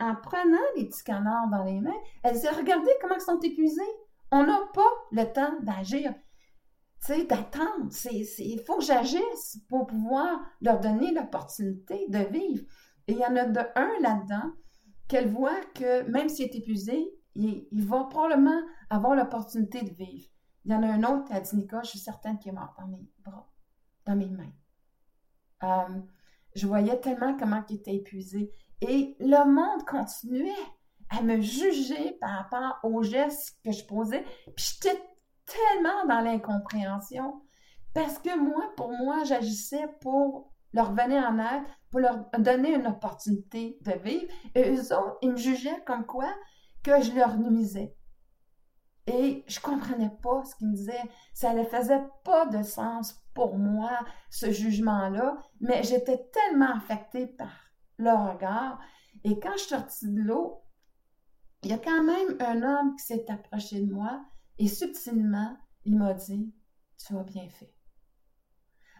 en 0.00 0.16
prenant 0.16 0.58
les 0.76 0.86
petits 0.86 1.04
canards 1.04 1.48
dans 1.50 1.64
les 1.64 1.80
mains, 1.80 2.00
elle 2.22 2.38
dit 2.38 2.48
Regardez 2.48 2.90
comment 3.00 3.16
ils 3.16 3.20
sont 3.20 3.40
épuisés. 3.40 3.82
On 4.30 4.44
n'a 4.44 4.60
pas 4.72 4.90
le 5.12 5.24
temps 5.24 5.60
d'agir 5.62 6.14
tu 7.04 7.14
sais, 7.14 7.24
d'attendre. 7.24 7.90
Il 8.12 8.60
faut 8.66 8.76
que 8.76 8.84
j'agisse 8.84 9.58
pour 9.68 9.86
pouvoir 9.86 10.40
leur 10.60 10.80
donner 10.80 11.12
l'opportunité 11.12 12.06
de 12.08 12.18
vivre. 12.18 12.64
Et 13.06 13.12
il 13.12 13.18
y 13.18 13.24
en 13.24 13.36
a 13.36 13.46
de 13.46 13.60
un 13.74 13.90
là-dedans 14.00 14.52
qu'elle 15.08 15.28
voit 15.28 15.60
que 15.74 16.02
même 16.02 16.28
s'il 16.28 16.44
est 16.44 16.54
épuisé, 16.54 17.10
il, 17.34 17.66
va 17.72 18.04
probablement 18.04 18.60
avoir 18.90 19.16
l'opportunité 19.16 19.82
de 19.82 19.90
vivre. 19.90 20.28
Il 20.64 20.72
y 20.72 20.74
en 20.74 20.82
a 20.82 20.88
un 20.88 21.02
autre, 21.04 21.30
elle 21.32 21.42
dit 21.42 21.56
Nicole, 21.56 21.84
je 21.84 21.90
suis 21.90 21.98
certaine 21.98 22.38
qu'il 22.38 22.52
est 22.52 22.54
mort 22.54 22.74
dans 22.78 22.86
mes 22.86 23.08
bras, 23.24 23.50
dans 24.04 24.16
mes 24.16 24.28
mains. 24.28 24.52
Euh, 25.62 26.00
je 26.54 26.66
voyais 26.66 27.00
tellement 27.00 27.36
comment 27.36 27.64
il 27.68 27.76
était 27.76 27.94
épuisé. 27.94 28.52
Et 28.82 29.16
le 29.20 29.44
monde 29.46 29.84
continuait 29.86 30.52
à 31.10 31.22
me 31.22 31.40
juger 31.40 32.16
par 32.20 32.30
rapport 32.30 32.78
aux 32.84 33.02
gestes 33.02 33.58
que 33.64 33.72
je 33.72 33.84
posais. 33.84 34.24
Puis 34.56 34.74
j'étais 34.74 35.02
tellement 35.46 36.06
dans 36.06 36.20
l'incompréhension 36.20 37.42
parce 37.94 38.18
que 38.18 38.38
moi, 38.38 38.72
pour 38.76 38.90
moi, 38.92 39.24
j'agissais 39.24 39.86
pour 40.00 40.52
leur 40.72 40.94
venir 40.94 41.24
en 41.24 41.38
aide, 41.38 41.64
pour 41.90 42.00
leur 42.00 42.30
donner 42.38 42.74
une 42.74 42.86
opportunité 42.86 43.78
de 43.82 43.92
vivre. 43.92 44.32
Et 44.54 44.70
eux 44.70 44.96
autres, 44.96 45.18
ils 45.22 45.32
me 45.32 45.36
jugeaient 45.36 45.82
comme 45.84 46.06
quoi 46.06 46.32
que 46.84 47.02
je 47.02 47.12
leur 47.12 47.36
nuisais. 47.36 47.96
Et 49.06 49.44
je 49.48 49.58
comprenais 49.58 50.12
pas 50.22 50.44
ce 50.44 50.54
qu'ils 50.54 50.68
me 50.68 50.74
disaient. 50.74 51.10
Ça 51.34 51.52
ne 51.52 51.64
faisait 51.64 52.04
pas 52.24 52.46
de 52.46 52.62
sens 52.62 53.20
pour 53.34 53.58
moi, 53.58 53.90
ce 54.30 54.52
jugement-là, 54.52 55.36
mais 55.60 55.82
j'étais 55.82 56.28
tellement 56.32 56.76
affectée 56.76 57.26
par 57.26 57.50
leur 57.98 58.32
regard. 58.32 58.78
Et 59.24 59.40
quand 59.40 59.56
je 59.56 59.64
suis 59.64 60.12
de 60.12 60.20
l'eau, 60.20 60.62
il 61.62 61.70
y 61.70 61.74
a 61.74 61.78
quand 61.78 62.02
même 62.02 62.36
un 62.40 62.62
homme 62.62 62.96
qui 62.96 63.04
s'est 63.04 63.30
approché 63.30 63.80
de 63.80 63.92
moi 63.92 64.24
et 64.58 64.68
subtilement, 64.68 65.56
il 65.84 65.98
m'a 65.98 66.14
dit, 66.14 66.54
tu 66.98 67.16
as 67.16 67.22
bien 67.22 67.48
fait. 67.48 67.74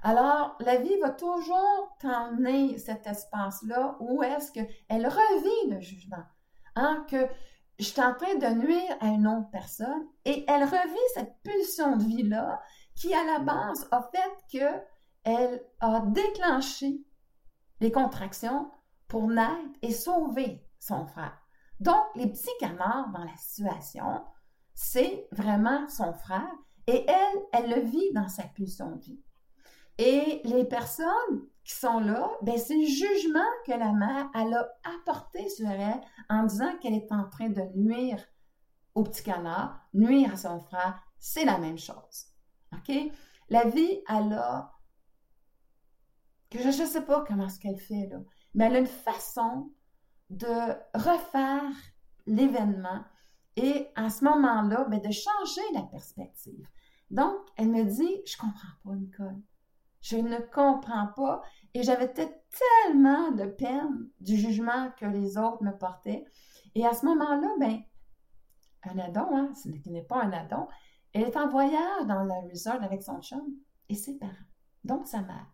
Alors, 0.02 0.56
la 0.60 0.76
vie 0.76 0.98
va 1.00 1.10
toujours 1.10 1.96
t'emmener 2.00 2.78
cet 2.78 3.06
espace-là 3.06 3.96
où 4.00 4.22
est-ce 4.22 4.52
qu'elle 4.52 5.06
revit 5.06 5.74
le 5.74 5.80
jugement. 5.80 6.24
Hein, 6.76 7.04
que 7.10 7.28
je 7.78 7.84
suis 7.84 8.00
en 8.00 8.14
train 8.14 8.34
de 8.36 8.60
nuire 8.60 8.96
à 9.00 9.08
une 9.08 9.26
autre 9.26 9.50
personne 9.50 10.06
et 10.24 10.44
elle 10.48 10.64
revit 10.64 11.14
cette 11.14 11.42
pulsion 11.42 11.96
de 11.96 12.04
vie-là 12.04 12.62
qui, 12.94 13.12
à 13.14 13.24
la 13.24 13.38
base, 13.40 13.88
a 13.90 14.08
fait 14.12 14.46
qu'elle 14.48 15.62
a 15.80 16.00
déclenché 16.06 17.04
les 17.80 17.90
contractions 17.92 18.70
pour 19.08 19.28
naître 19.28 19.78
et 19.82 19.92
sauver 19.92 20.64
son 20.78 21.06
frère. 21.06 21.39
Donc, 21.80 22.04
les 22.14 22.28
petits 22.28 22.48
canards 22.60 23.10
dans 23.10 23.24
la 23.24 23.36
situation 23.36 24.22
c'est 24.82 25.28
vraiment 25.32 25.86
son 25.88 26.14
frère 26.14 26.50
et 26.86 27.04
elle, 27.06 27.38
elle 27.52 27.70
le 27.70 27.80
vit 27.82 28.12
dans 28.14 28.28
sa 28.28 28.44
pulsion 28.44 28.96
de 28.96 29.02
vie. 29.02 29.20
Et 29.98 30.40
les 30.44 30.64
personnes 30.64 31.46
qui 31.64 31.74
sont 31.74 32.00
là, 32.00 32.30
ben 32.40 32.56
c'est 32.56 32.78
le 32.78 32.86
jugement 32.86 33.44
que 33.66 33.72
la 33.72 33.92
mère, 33.92 34.30
elle 34.34 34.54
a 34.54 34.66
apporté 34.96 35.50
sur 35.50 35.68
elle 35.68 36.00
en 36.30 36.44
disant 36.44 36.78
qu'elle 36.78 36.94
est 36.94 37.12
en 37.12 37.28
train 37.28 37.50
de 37.50 37.62
nuire 37.76 38.24
au 38.94 39.02
petit 39.02 39.22
canard, 39.22 39.78
nuire 39.92 40.32
à 40.32 40.36
son 40.38 40.58
frère, 40.60 40.98
c'est 41.18 41.44
la 41.44 41.58
même 41.58 41.78
chose. 41.78 42.28
OK? 42.72 42.90
La 43.50 43.64
vie, 43.64 44.00
elle 44.08 44.32
a, 44.32 44.72
que 46.48 46.58
je 46.58 46.68
ne 46.68 46.86
sais 46.86 47.04
pas 47.04 47.22
comment 47.28 47.50
ce 47.50 47.58
qu'elle 47.58 47.78
fait 47.78 48.08
là, 48.10 48.20
mais 48.54 48.64
elle 48.64 48.76
a 48.76 48.80
une 48.80 48.86
façon 48.86 49.70
de 50.30 50.72
refaire 50.94 51.70
l'événement 52.26 53.04
et 53.56 53.88
à 53.96 54.08
ce 54.08 54.24
moment-là, 54.24 54.86
ben, 54.88 55.00
de 55.00 55.10
changer 55.10 55.60
la 55.74 55.82
perspective. 55.82 56.66
Donc, 57.10 57.36
elle 57.56 57.68
me 57.68 57.84
dit, 57.84 58.22
je 58.24 58.36
comprends 58.36 58.68
pas, 58.84 58.94
Nicole. 58.94 59.40
Je 60.00 60.16
ne 60.16 60.38
comprends 60.38 61.08
pas. 61.08 61.42
Et 61.74 61.82
j'avais 61.82 62.12
tellement 62.12 63.32
de 63.32 63.44
peine 63.44 64.08
du 64.20 64.36
jugement 64.36 64.90
que 64.96 65.04
les 65.04 65.36
autres 65.36 65.62
me 65.62 65.76
portaient. 65.76 66.24
Et 66.74 66.86
à 66.86 66.94
ce 66.94 67.04
moment-là, 67.06 67.48
ben, 67.58 67.82
un 68.84 68.98
adon, 68.98 69.36
hein, 69.36 69.52
ce 69.54 69.68
n'est 69.90 70.02
pas 70.02 70.22
un 70.22 70.32
adon, 70.32 70.68
elle 71.12 71.22
est 71.22 71.36
en 71.36 71.48
voyage 71.48 72.06
dans 72.06 72.22
le 72.22 72.50
resort 72.50 72.82
avec 72.82 73.02
son 73.02 73.20
chum 73.20 73.42
et 73.88 73.94
ses 73.94 74.16
parents, 74.18 74.32
donc 74.84 75.06
sa 75.06 75.22
mère. 75.22 75.46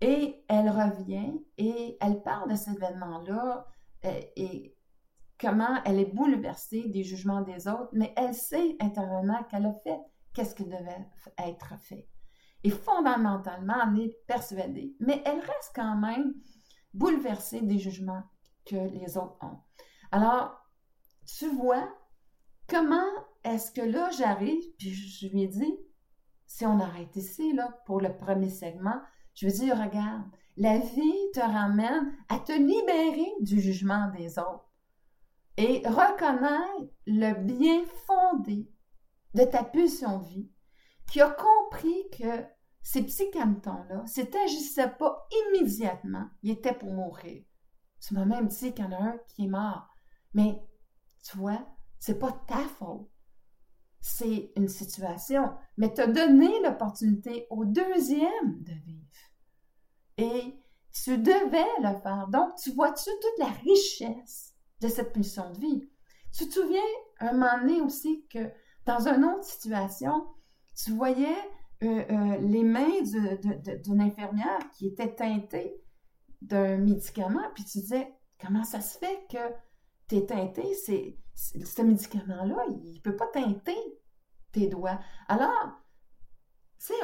Et 0.00 0.44
elle 0.48 0.68
revient 0.68 1.40
et 1.56 1.96
elle 2.00 2.22
parle 2.22 2.50
de 2.50 2.56
cet 2.56 2.76
événement-là 2.76 3.66
et, 4.04 4.76
comment 5.40 5.82
elle 5.84 5.98
est 5.98 6.14
bouleversée 6.14 6.84
des 6.88 7.02
jugements 7.02 7.42
des 7.42 7.66
autres, 7.66 7.90
mais 7.92 8.14
elle 8.16 8.34
sait 8.34 8.76
intérieurement 8.80 9.42
qu'elle 9.44 9.66
a 9.66 9.72
fait 9.72 9.98
qu'est-ce 10.32 10.54
qui 10.54 10.64
devait 10.64 11.06
être 11.38 11.76
fait. 11.80 12.08
Et 12.62 12.70
fondamentalement, 12.70 13.74
elle 13.88 14.00
est 14.00 14.26
persuadée, 14.26 14.94
mais 15.00 15.22
elle 15.26 15.40
reste 15.40 15.72
quand 15.74 15.96
même 15.96 16.34
bouleversée 16.94 17.60
des 17.60 17.78
jugements 17.78 18.22
que 18.64 18.76
les 18.76 19.18
autres 19.18 19.36
ont. 19.42 19.58
Alors, 20.12 20.56
tu 21.26 21.48
vois 21.48 21.92
comment 22.68 23.10
est-ce 23.42 23.70
que 23.72 23.82
là 23.82 24.10
j'arrive, 24.10 24.62
puis 24.78 24.94
je 24.94 25.28
lui 25.28 25.42
ai 25.42 25.48
dit, 25.48 25.76
si 26.46 26.64
on 26.64 26.78
arrête 26.80 27.14
ici, 27.16 27.52
là, 27.52 27.82
pour 27.86 28.00
le 28.00 28.16
premier 28.16 28.50
segment, 28.50 29.00
je 29.34 29.46
veux 29.46 29.52
dire, 29.52 29.76
regarde, 29.76 30.24
la 30.56 30.78
vie 30.78 31.30
te 31.32 31.40
ramène 31.40 32.12
à 32.28 32.38
te 32.38 32.52
libérer 32.52 33.32
du 33.40 33.60
jugement 33.60 34.10
des 34.16 34.38
autres 34.38 34.70
et 35.56 35.82
reconnaître 35.86 36.92
le 37.06 37.34
bien 37.42 37.84
fondé 38.06 38.70
de 39.34 39.44
ta 39.44 39.64
pulsion 39.64 40.18
vie, 40.18 40.48
qui 41.10 41.20
a 41.20 41.30
compris 41.30 42.08
que 42.16 42.44
ces 42.82 43.02
petits 43.02 43.30
canetons-là, 43.30 44.04
si 44.06 44.28
n'agissaient 44.28 44.94
pas 44.98 45.26
immédiatement, 45.48 46.28
ils 46.42 46.52
étaient 46.52 46.74
pour 46.74 46.92
mourir. 46.92 47.44
Tu 48.00 48.14
m'as 48.14 48.26
même 48.26 48.48
dit 48.48 48.72
qu'il 48.72 48.84
y 48.84 48.88
en 48.88 48.92
a 48.92 49.02
un 49.02 49.18
qui 49.28 49.46
est 49.46 49.48
mort. 49.48 49.88
Mais, 50.34 50.62
tu 51.24 51.38
vois, 51.38 51.66
c'est 51.98 52.18
pas 52.18 52.32
ta 52.46 52.58
faute. 52.58 53.08
C'est 54.00 54.52
une 54.56 54.68
situation. 54.68 55.54
Mais 55.78 55.94
tu 55.94 56.02
as 56.02 56.06
donné 56.06 56.60
l'opportunité 56.62 57.46
au 57.48 57.64
deuxième 57.64 58.62
de 58.62 58.72
vivre. 58.84 59.03
Et 60.16 60.54
tu 60.92 61.18
devais 61.18 61.66
le 61.80 62.00
faire. 62.00 62.28
Donc, 62.28 62.54
tu 62.56 62.70
vois-tu 62.72 63.10
toute 63.20 63.38
la 63.38 63.50
richesse 63.52 64.54
de 64.80 64.88
cette 64.88 65.12
pulsion 65.12 65.50
de 65.52 65.58
vie? 65.58 65.88
Tu 66.32 66.48
te 66.48 66.54
souviens 66.54 66.80
un 67.20 67.32
moment 67.32 67.58
donné 67.60 67.80
aussi 67.80 68.26
que 68.28 68.50
dans 68.84 69.08
une 69.08 69.24
autre 69.24 69.44
situation, 69.44 70.26
tu 70.76 70.92
voyais 70.92 71.36
euh, 71.82 72.04
euh, 72.10 72.36
les 72.38 72.64
mains 72.64 73.00
d'une 73.02 74.00
infirmière 74.00 74.58
qui 74.72 74.88
était 74.88 75.14
teintée 75.14 75.80
d'un 76.42 76.76
médicament, 76.78 77.50
puis 77.54 77.64
tu 77.64 77.78
disais, 77.78 78.14
comment 78.40 78.64
ça 78.64 78.80
se 78.80 78.98
fait 78.98 79.26
que 79.30 79.38
tu 80.08 80.16
es 80.16 80.26
teinté? 80.26 80.74
Ce 81.34 81.82
médicament-là, 81.82 82.64
il 82.68 82.94
ne 82.94 83.00
peut 83.00 83.16
pas 83.16 83.28
teinter 83.28 83.76
tes 84.52 84.68
doigts. 84.68 85.00
Alors, 85.28 85.80
c'est, 86.78 86.94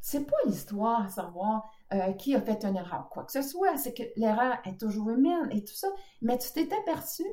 c'est 0.00 0.26
pas 0.26 0.36
l'histoire 0.46 1.06
à 1.06 1.08
savoir 1.08 1.70
euh, 1.92 2.12
qui 2.12 2.34
a 2.34 2.40
fait 2.40 2.64
une 2.64 2.76
erreur, 2.76 3.08
quoi 3.10 3.24
que 3.24 3.32
ce 3.32 3.42
soit. 3.42 3.76
C'est 3.76 3.94
que 3.94 4.02
l'erreur 4.16 4.58
est 4.64 4.78
toujours 4.78 5.10
humaine 5.10 5.48
et 5.50 5.64
tout 5.64 5.74
ça. 5.74 5.88
Mais 6.22 6.38
tu 6.38 6.52
t'es 6.52 6.68
aperçu 6.74 7.24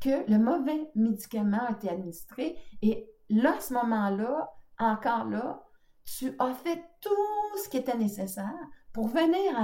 que 0.00 0.30
le 0.30 0.38
mauvais 0.38 0.90
médicament 0.94 1.66
a 1.66 1.72
été 1.72 1.88
administré 1.88 2.58
et 2.82 3.08
là, 3.30 3.56
à 3.56 3.60
ce 3.60 3.72
moment-là, 3.74 4.52
encore 4.78 5.24
là, 5.24 5.62
tu 6.04 6.34
as 6.38 6.52
fait 6.52 6.82
tout 7.00 7.58
ce 7.62 7.68
qui 7.68 7.78
était 7.78 7.96
nécessaire 7.96 8.52
pour 8.92 9.08
venir 9.08 9.56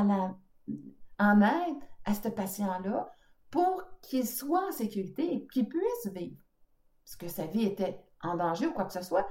en 1.19 1.41
aide 1.43 1.83
à 2.05 2.15
ce 2.15 2.29
patient-là 2.29 3.11
pour 3.51 3.83
qu'il 4.01 4.27
soit 4.27 4.69
en 4.69 4.73
sécurité 4.73 5.35
et 5.35 5.47
qu'il 5.49 5.69
puisse 5.69 6.07
vivre. 6.15 6.41
Parce 7.05 7.17
que 7.17 7.29
sa 7.29 7.47
vie 7.47 7.65
était 7.65 8.03
en 8.23 8.37
danger 8.37 8.67
ou 8.67 8.73
quoi 8.73 8.85
que 8.85 8.93
ce 8.93 9.03
soit. 9.03 9.27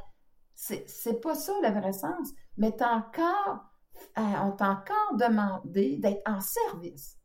C'est 0.53 1.21
pas 1.21 1.35
ça 1.35 1.53
le 1.63 1.69
vrai 1.69 1.93
sens. 1.93 2.29
Mais 2.57 2.75
encore, 2.83 3.59
euh, 3.59 3.68
on 4.15 4.51
t'a 4.51 4.69
encore 4.69 5.15
demandé 5.17 5.97
d'être 5.97 6.21
en 6.25 6.41
service. 6.41 7.17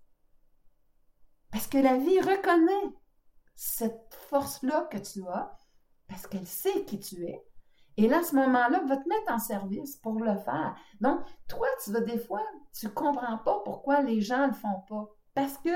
Parce 1.51 1.67
que 1.67 1.79
la 1.79 1.97
vie 1.97 2.21
reconnaît 2.21 2.95
cette 3.55 4.15
force-là 4.29 4.89
que 4.91 4.99
tu 4.99 5.27
as, 5.29 5.57
parce 6.09 6.27
qu'elle 6.27 6.47
sait 6.47 6.85
qui 6.85 6.99
tu 6.99 7.25
es, 7.25 7.45
et 7.97 8.09
là, 8.09 8.19
à 8.19 8.23
ce 8.23 8.35
moment-là, 8.35 8.83
va 8.87 8.97
te 8.97 9.09
mettre 9.09 9.33
en 9.33 9.39
service 9.39 9.97
pour 9.97 10.19
le 10.19 10.37
faire. 10.39 10.75
Donc, 11.01 11.21
toi, 11.49 11.67
tu 11.85 11.93
vas 11.93 12.01
des 12.01 12.19
fois, 12.19 12.43
tu 12.73 12.89
comprends 12.89 13.39
pas 13.39 13.61
pourquoi 13.65 14.03
les 14.03 14.21
gens 14.21 14.43
ne 14.43 14.47
le 14.49 14.53
font 14.53 14.81
pas. 14.89 15.09
Parce 15.35 15.59
que 15.59 15.71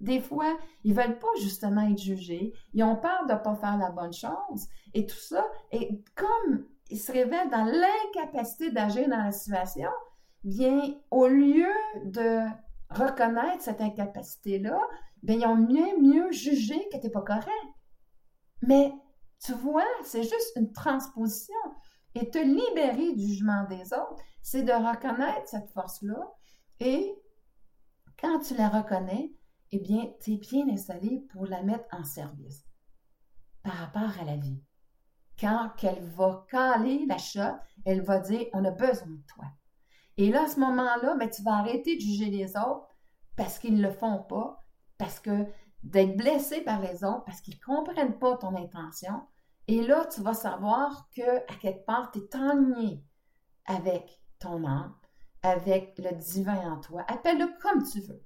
des 0.00 0.20
fois, 0.20 0.58
ils 0.82 0.94
veulent 0.94 1.18
pas 1.18 1.34
justement 1.40 1.88
être 1.88 1.98
jugés. 1.98 2.52
Ils 2.74 2.84
ont 2.84 2.96
peur 2.96 3.24
de 3.26 3.34
pas 3.34 3.54
faire 3.54 3.78
la 3.78 3.90
bonne 3.90 4.12
chose 4.12 4.68
et 4.92 5.06
tout 5.06 5.16
ça. 5.16 5.46
Et 5.72 6.02
comme 6.14 6.66
ils 6.90 6.98
se 6.98 7.12
révèlent 7.12 7.50
dans 7.50 7.64
l'incapacité 7.64 8.70
d'agir 8.70 9.08
dans 9.08 9.24
la 9.24 9.32
situation, 9.32 9.90
bien, 10.44 10.94
au 11.10 11.26
lieu 11.26 11.68
de 12.04 12.40
reconnaître 12.90 13.62
cette 13.62 13.80
incapacité-là, 13.80 14.78
bien, 15.22 15.36
ils 15.36 15.46
ont 15.46 15.56
mieux, 15.56 16.00
mieux 16.00 16.30
jugé 16.32 16.76
que 16.90 16.98
tu 16.98 17.06
n'es 17.06 17.10
pas 17.10 17.22
correct. 17.22 17.50
Mais 18.62 18.92
tu 19.42 19.52
vois, 19.52 19.84
c'est 20.04 20.22
juste 20.22 20.52
une 20.56 20.72
transposition. 20.72 21.54
Et 22.14 22.30
te 22.30 22.38
libérer 22.38 23.14
du 23.14 23.26
jugement 23.26 23.64
des 23.64 23.92
autres, 23.92 24.22
c'est 24.40 24.62
de 24.62 24.72
reconnaître 24.72 25.48
cette 25.48 25.70
force-là. 25.70 26.32
Et 26.78 27.12
quand 28.20 28.38
tu 28.40 28.54
la 28.54 28.68
reconnais, 28.68 29.34
eh 29.72 29.80
bien, 29.80 30.12
tu 30.20 30.34
es 30.34 30.36
bien 30.36 30.68
installé 30.68 31.26
pour 31.32 31.46
la 31.46 31.62
mettre 31.62 31.86
en 31.92 32.04
service 32.04 32.64
par 33.64 33.74
rapport 33.74 34.20
à 34.20 34.24
la 34.24 34.36
vie. 34.36 34.62
Quand 35.40 35.72
elle 35.82 36.08
va 36.10 36.46
caler 36.48 37.06
la 37.06 37.18
chatte, 37.18 37.60
elle 37.84 38.02
va 38.02 38.20
dire 38.20 38.46
On 38.52 38.64
a 38.64 38.70
besoin 38.70 39.08
de 39.08 39.22
toi. 39.26 39.46
Et 40.16 40.30
là, 40.30 40.44
à 40.44 40.48
ce 40.48 40.60
moment-là, 40.60 41.16
ben, 41.18 41.28
tu 41.28 41.42
vas 41.42 41.54
arrêter 41.54 41.96
de 41.96 42.00
juger 42.00 42.30
les 42.30 42.56
autres 42.56 42.86
parce 43.36 43.58
qu'ils 43.58 43.76
ne 43.76 43.82
le 43.82 43.90
font 43.90 44.22
pas, 44.22 44.60
parce 44.98 45.18
que 45.18 45.46
d'être 45.82 46.16
blessé 46.16 46.60
par 46.62 46.80
les 46.80 47.04
autres, 47.04 47.24
parce 47.24 47.40
qu'ils 47.40 47.56
ne 47.56 47.74
comprennent 47.74 48.18
pas 48.18 48.36
ton 48.36 48.54
intention, 48.56 49.22
et 49.66 49.82
là, 49.82 50.06
tu 50.06 50.20
vas 50.20 50.34
savoir 50.34 51.08
que 51.16 51.38
à 51.38 51.56
quelque 51.60 51.84
part, 51.84 52.10
tu 52.10 52.20
es 52.20 52.36
en 52.36 52.54
lien 52.54 52.98
avec 53.66 54.20
ton 54.38 54.64
âme, 54.64 54.94
avec 55.42 55.98
le 55.98 56.14
divin 56.16 56.72
en 56.72 56.80
toi. 56.80 57.04
Appelle-le 57.08 57.48
comme 57.60 57.82
tu 57.82 58.00
veux. 58.00 58.22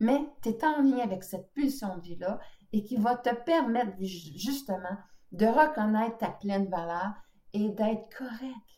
Mais 0.00 0.26
tu 0.42 0.50
es 0.50 0.64
en 0.64 0.82
lien 0.82 0.98
avec 0.98 1.22
cette 1.22 1.52
pulsion 1.52 1.96
de 1.96 2.02
vie-là 2.02 2.40
et 2.72 2.82
qui 2.82 2.96
va 2.96 3.16
te 3.16 3.34
permettre 3.34 3.92
justement 4.00 4.96
de 5.32 5.46
reconnaître 5.46 6.18
ta 6.18 6.30
pleine 6.30 6.68
valeur 6.68 7.12
et 7.52 7.68
d'être 7.68 8.08
correct 8.16 8.69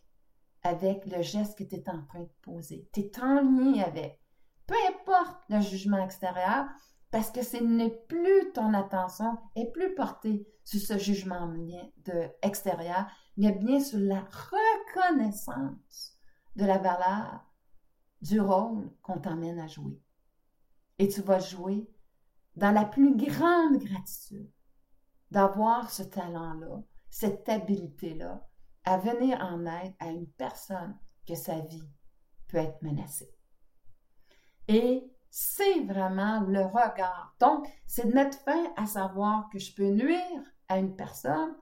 avec 0.62 1.04
le 1.06 1.22
geste 1.22 1.58
que 1.58 1.64
tu 1.64 1.76
es 1.76 1.88
en 1.88 2.02
train 2.04 2.20
de 2.20 2.30
poser. 2.42 2.88
Tu 2.92 3.00
es 3.00 3.20
en 3.20 3.42
lien 3.42 3.82
avec. 3.82 4.20
Peu 4.66 4.74
importe 4.88 5.42
le 5.48 5.60
jugement 5.60 6.02
extérieur, 6.02 6.66
parce 7.10 7.30
que 7.30 7.42
ce 7.42 7.58
n'est 7.58 7.94
plus 8.08 8.52
ton 8.52 8.72
attention 8.72 9.38
est 9.54 9.70
plus 9.70 9.94
portée 9.94 10.46
sur 10.64 10.80
ce 10.80 10.98
jugement 10.98 11.52
extérieur, 12.40 13.06
mais 13.36 13.52
bien 13.52 13.80
sur 13.80 13.98
la 13.98 14.20
reconnaissance 14.20 16.16
de 16.56 16.64
la 16.64 16.78
valeur 16.78 17.44
du 18.22 18.40
rôle 18.40 18.90
qu'on 19.02 19.18
t'emmène 19.18 19.58
à 19.58 19.66
jouer. 19.66 20.00
Et 20.98 21.08
tu 21.08 21.20
vas 21.20 21.40
jouer 21.40 21.86
dans 22.56 22.70
la 22.70 22.84
plus 22.84 23.14
grande 23.16 23.78
gratitude 23.78 24.50
d'avoir 25.30 25.90
ce 25.90 26.02
talent-là, 26.02 26.82
cette 27.10 27.48
habileté-là, 27.48 28.48
à 28.84 28.98
venir 28.98 29.38
en 29.40 29.64
aide 29.66 29.94
à 29.98 30.08
une 30.08 30.26
personne 30.26 30.96
que 31.26 31.34
sa 31.34 31.60
vie 31.60 31.88
peut 32.48 32.58
être 32.58 32.82
menacée. 32.82 33.34
Et 34.68 35.10
c'est 35.30 35.80
vraiment 35.84 36.40
le 36.40 36.62
regard. 36.62 37.34
Donc, 37.40 37.66
c'est 37.86 38.06
de 38.06 38.14
mettre 38.14 38.38
fin 38.40 38.72
à 38.76 38.86
savoir 38.86 39.48
que 39.50 39.58
je 39.58 39.74
peux 39.74 39.90
nuire 39.90 40.42
à 40.68 40.78
une 40.78 40.94
personne 40.94 41.56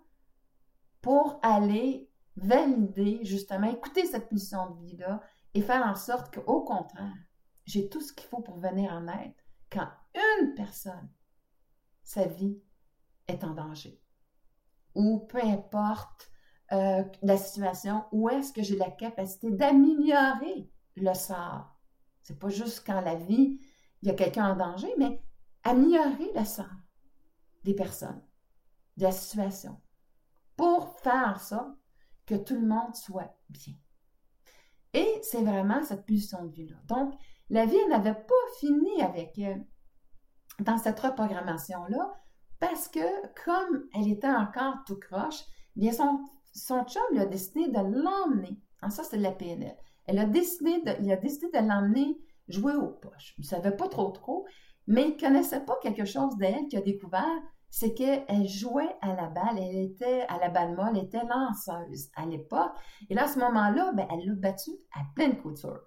pour 1.00 1.38
aller 1.42 2.10
valider, 2.36 3.24
justement, 3.24 3.70
écouter 3.70 4.06
cette 4.06 4.32
mission 4.32 4.70
de 4.70 4.80
vie-là 4.80 5.20
et 5.54 5.62
faire 5.62 5.86
en 5.86 5.94
sorte 5.94 6.34
qu'au 6.34 6.62
contraire, 6.62 7.16
j'ai 7.64 7.88
tout 7.88 8.00
ce 8.00 8.12
qu'il 8.12 8.26
faut 8.26 8.40
pour 8.40 8.58
venir 8.58 8.92
en 8.92 9.06
aide 9.08 9.34
quand 9.70 9.88
une 10.14 10.54
personne, 10.54 11.08
sa 12.02 12.26
vie 12.26 12.60
est 13.28 13.44
en 13.44 13.54
danger. 13.54 14.00
Ou 14.94 15.20
peu 15.20 15.42
importe 15.42 16.29
euh, 16.72 17.02
la 17.22 17.36
situation, 17.36 18.04
où 18.12 18.28
est-ce 18.28 18.52
que 18.52 18.62
j'ai 18.62 18.76
la 18.76 18.90
capacité 18.90 19.50
d'améliorer 19.50 20.70
le 20.96 21.14
sort 21.14 21.80
c'est 22.22 22.38
pas 22.38 22.48
juste 22.48 22.84
quand 22.86 23.00
la 23.00 23.16
vie, 23.16 23.58
il 24.02 24.08
y 24.08 24.10
a 24.10 24.14
quelqu'un 24.14 24.52
en 24.52 24.56
danger, 24.56 24.94
mais 24.98 25.20
améliorer 25.64 26.30
la 26.32 26.44
sort 26.44 26.66
des 27.64 27.74
personnes, 27.74 28.22
de 28.96 29.02
la 29.02 29.10
situation, 29.10 29.80
pour 30.56 30.96
faire 31.00 31.40
ça 31.40 31.74
que 32.26 32.36
tout 32.36 32.54
le 32.54 32.66
monde 32.66 32.94
soit 32.94 33.36
bien. 33.48 33.74
Et 34.92 35.20
c'est 35.22 35.42
vraiment 35.42 35.82
cette 35.82 36.06
pulsion 36.06 36.44
de 36.44 36.52
vie-là. 36.52 36.76
Donc, 36.86 37.14
la 37.48 37.66
vie 37.66 37.86
n'avait 37.88 38.14
pas 38.14 38.58
fini 38.60 39.02
avec 39.02 39.36
elle 39.38 39.66
dans 40.60 40.78
cette 40.78 41.00
reprogrammation-là, 41.00 42.14
parce 42.58 42.86
que 42.86 43.44
comme 43.44 43.88
elle 43.94 44.08
était 44.08 44.30
encore 44.30 44.76
tout 44.86 45.00
croche, 45.00 45.42
bien 45.74 45.92
son, 45.92 46.24
son 46.52 46.84
chum 46.84 47.02
lui 47.12 47.20
a 47.20 47.26
décidé 47.26 47.68
de 47.68 47.78
l'emmener. 47.78 48.58
En 48.82 48.90
ça, 48.90 49.02
c'est 49.04 49.18
de 49.18 49.22
la 49.22 49.32
PNL. 49.32 49.76
Elle 50.06 50.18
a 50.18 50.26
décidé 50.26 50.80
de, 50.82 50.92
il 51.02 51.12
a 51.12 51.16
décidé 51.16 51.48
de 51.48 51.66
l'emmener 51.66 52.18
jouer 52.48 52.74
aux 52.74 52.88
poches. 52.88 53.34
Il 53.38 53.42
ne 53.42 53.46
savait 53.46 53.76
pas 53.76 53.88
trop 53.88 54.10
trop, 54.10 54.46
mais 54.86 55.08
il 55.08 55.14
ne 55.14 55.20
connaissait 55.20 55.64
pas 55.64 55.78
quelque 55.82 56.04
chose 56.04 56.36
d'elle 56.36 56.66
qu'il 56.68 56.78
a 56.78 56.82
découvert, 56.82 57.40
c'est 57.70 57.94
qu'elle 57.94 58.48
jouait 58.48 58.96
à 59.00 59.14
la 59.14 59.28
balle, 59.28 59.56
elle 59.56 59.76
était 59.76 60.22
à 60.28 60.38
la 60.38 60.48
balle 60.48 60.74
molle, 60.74 60.96
elle 60.96 61.04
était 61.04 61.24
lanceuse 61.24 62.10
à 62.16 62.26
l'époque. 62.26 62.72
Et 63.08 63.14
là, 63.14 63.24
à 63.24 63.28
ce 63.28 63.38
moment-là, 63.38 63.92
ben, 63.92 64.08
elle 64.10 64.26
l'a 64.26 64.34
battue 64.34 64.72
à 64.92 65.02
pleine 65.14 65.36
couture. 65.36 65.80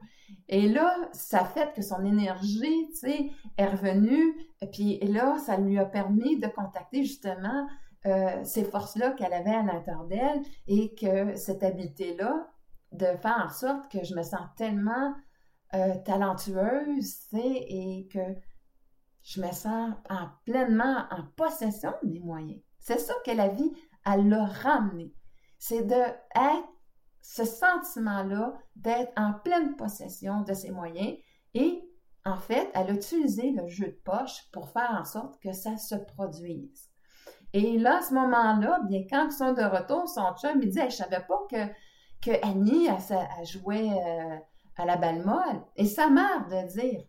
Et 0.48 0.70
là, 0.70 0.96
ça 1.12 1.44
fait 1.44 1.74
que 1.74 1.82
son 1.82 2.06
énergie, 2.06 2.90
tu 2.98 3.10
est 3.58 3.66
revenue. 3.66 4.34
Et 4.62 4.68
puis 4.68 5.00
là, 5.00 5.38
ça 5.40 5.58
lui 5.58 5.78
a 5.78 5.86
permis 5.86 6.40
de 6.40 6.48
contacter 6.48 7.04
justement 7.04 7.68
euh, 8.06 8.44
ces 8.44 8.66
forces-là 8.66 9.12
qu'elle 9.12 9.34
avait 9.34 9.56
à 9.56 9.64
l'intérieur 9.64 10.06
d'elle 10.06 10.42
et 10.68 10.94
que 10.96 11.36
cette 11.36 11.64
habileté-là, 11.64 12.50
de 12.92 13.06
faire 13.22 13.44
en 13.46 13.50
sorte 13.50 13.92
que 13.92 14.04
je 14.04 14.14
me 14.14 14.22
sens 14.22 14.42
tellement 14.56 15.14
euh, 15.74 15.96
talentueuse, 16.06 17.28
et 17.34 18.08
que 18.12 18.20
je 19.24 19.42
me 19.42 19.52
sens 19.52 19.96
en, 20.10 20.28
pleinement 20.46 21.06
en 21.10 21.24
possession 21.36 21.92
de 22.04 22.10
mes 22.10 22.20
moyens. 22.20 22.62
C'est 22.80 23.00
ça 23.00 23.14
que 23.26 23.32
la 23.32 23.48
vie, 23.48 23.72
elle 24.06 24.30
l'a 24.30 24.46
ramené. 24.46 25.14
C'est 25.58 25.84
de 25.84 25.96
être 25.96 26.70
ce 27.22 27.46
sentiment-là 27.46 28.54
d'être 28.76 29.14
en 29.16 29.34
pleine 29.34 29.76
possession 29.78 30.42
de 30.42 30.54
ses 30.54 30.72
moyens 30.72 31.18
et 31.54 31.82
en 32.26 32.38
fait, 32.38 32.70
elle 32.74 32.90
a 32.90 32.94
utilisé 32.94 33.52
le 33.52 33.68
jeu 33.68 33.88
de 33.88 34.02
poche 34.04 34.50
pour 34.52 34.70
faire 34.70 34.98
en 35.00 35.06
sorte 35.06 35.40
que 35.42 35.54
ça 35.54 35.78
se 35.78 35.96
produise. 35.96 36.93
Et 37.54 37.78
là, 37.78 38.00
à 38.00 38.02
ce 38.02 38.14
moment-là, 38.16 38.80
bien, 38.88 39.04
quand 39.08 39.28
ils 39.28 39.32
sont 39.32 39.54
de 39.54 39.62
retour, 39.62 40.10
son 40.10 40.34
chum, 40.36 40.60
il 40.62 40.70
dit 40.70 40.80
Je 40.86 40.96
savais 40.96 41.24
pas 41.28 41.40
que, 41.50 41.68
que 42.22 42.46
Annie, 42.46 42.90
jouait 43.44 43.92
euh, 43.92 44.38
à 44.76 44.86
la 44.86 44.98
balle 44.98 45.24
molle. 45.24 45.64
Et 45.76 45.86
sa 45.86 46.10
mère 46.10 46.48
de 46.48 46.68
dire 46.68 47.04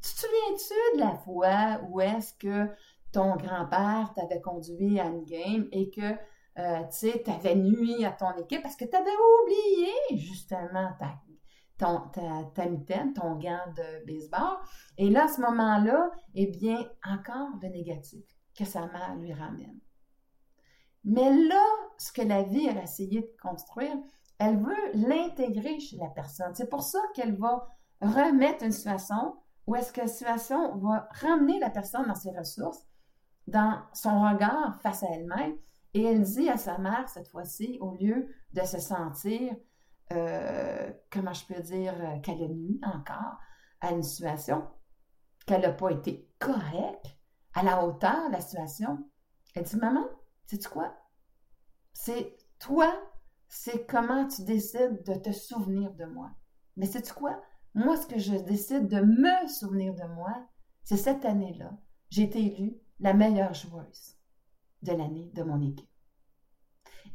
Tu 0.00 0.14
te 0.14 0.20
souviens-tu 0.20 0.96
de 0.96 1.00
la 1.00 1.16
fois 1.16 1.80
où 1.88 2.00
est-ce 2.00 2.34
que 2.34 2.70
ton 3.12 3.34
grand-père 3.34 4.12
t'avait 4.14 4.40
conduit 4.40 5.00
à 5.00 5.06
une 5.06 5.24
game 5.24 5.68
et 5.72 5.90
que 5.90 6.12
euh, 6.58 6.82
tu 6.96 7.30
avais 7.30 7.56
nuit 7.56 8.04
à 8.04 8.12
ton 8.12 8.32
équipe? 8.36 8.62
Parce 8.62 8.76
que 8.76 8.84
tu 8.84 8.96
avais 8.96 9.10
oublié 9.42 9.90
justement 10.12 10.90
ta, 11.00 11.14
ton, 11.78 12.08
ta, 12.10 12.44
ta 12.54 12.66
mitaine, 12.66 13.12
ton 13.12 13.34
gant 13.34 13.72
de 13.76 14.06
baseball. 14.06 14.58
Et 14.98 15.10
là, 15.10 15.24
à 15.24 15.28
ce 15.28 15.40
moment-là, 15.40 16.12
eh 16.36 16.46
bien, 16.46 16.78
encore 17.04 17.48
le 17.60 17.68
négatif 17.70 18.35
que 18.56 18.64
sa 18.64 18.86
mère 18.86 19.16
lui 19.16 19.32
ramène. 19.32 19.78
Mais 21.04 21.30
là, 21.30 21.64
ce 21.98 22.12
que 22.12 22.22
la 22.22 22.42
vie 22.42 22.68
a 22.68 22.82
essayé 22.82 23.20
de 23.22 23.36
construire, 23.40 23.94
elle 24.38 24.58
veut 24.58 24.92
l'intégrer 24.94 25.78
chez 25.78 25.96
la 25.96 26.08
personne. 26.08 26.54
C'est 26.54 26.68
pour 26.68 26.82
ça 26.82 26.98
qu'elle 27.14 27.36
va 27.36 27.68
remettre 28.00 28.64
une 28.64 28.72
situation 28.72 29.36
où 29.66 29.74
est-ce 29.74 29.92
que 29.92 30.00
la 30.00 30.08
situation 30.08 30.76
va 30.76 31.08
ramener 31.12 31.58
la 31.58 31.70
personne 31.70 32.06
dans 32.06 32.14
ses 32.14 32.36
ressources, 32.36 32.86
dans 33.46 33.80
son 33.92 34.20
regard 34.20 34.80
face 34.82 35.02
à 35.02 35.08
elle-même. 35.12 35.56
Et 35.94 36.04
elle 36.04 36.22
dit 36.22 36.48
à 36.48 36.56
sa 36.56 36.78
mère, 36.78 37.08
cette 37.08 37.28
fois-ci, 37.28 37.78
au 37.80 37.94
lieu 37.94 38.28
de 38.52 38.60
se 38.62 38.78
sentir, 38.78 39.54
euh, 40.12 40.92
comment 41.10 41.32
je 41.32 41.46
peux 41.46 41.62
dire, 41.62 41.94
euh, 41.98 42.18
qu'elle 42.20 42.42
a 42.42 42.48
nuit 42.48 42.80
encore 42.82 43.38
à 43.80 43.92
une 43.92 44.02
situation, 44.02 44.66
qu'elle 45.46 45.62
n'a 45.62 45.72
pas 45.72 45.90
été 45.90 46.28
correcte, 46.38 47.15
à 47.56 47.62
la 47.62 47.84
hauteur 47.84 48.28
de 48.28 48.32
la 48.32 48.40
situation. 48.40 49.02
Elle 49.54 49.64
dit, 49.64 49.76
maman, 49.76 50.04
sais-tu 50.44 50.68
quoi? 50.68 50.94
C'est 51.94 52.36
toi, 52.58 52.94
c'est 53.48 53.86
comment 53.86 54.28
tu 54.28 54.44
décides 54.44 55.02
de 55.04 55.14
te 55.14 55.32
souvenir 55.32 55.92
de 55.94 56.04
moi. 56.04 56.30
Mais 56.76 56.86
sais-tu 56.86 57.14
quoi? 57.14 57.42
Moi, 57.74 57.96
ce 57.96 58.06
que 58.06 58.18
je 58.18 58.34
décide 58.34 58.88
de 58.88 59.00
me 59.00 59.48
souvenir 59.48 59.94
de 59.94 60.04
moi, 60.14 60.46
c'est 60.84 60.98
cette 60.98 61.24
année-là, 61.24 61.72
j'ai 62.10 62.24
été 62.24 62.44
élue 62.44 62.76
la 63.00 63.14
meilleure 63.14 63.54
joueuse 63.54 64.16
de 64.82 64.92
l'année 64.92 65.30
de 65.34 65.42
mon 65.42 65.60
équipe. 65.62 65.88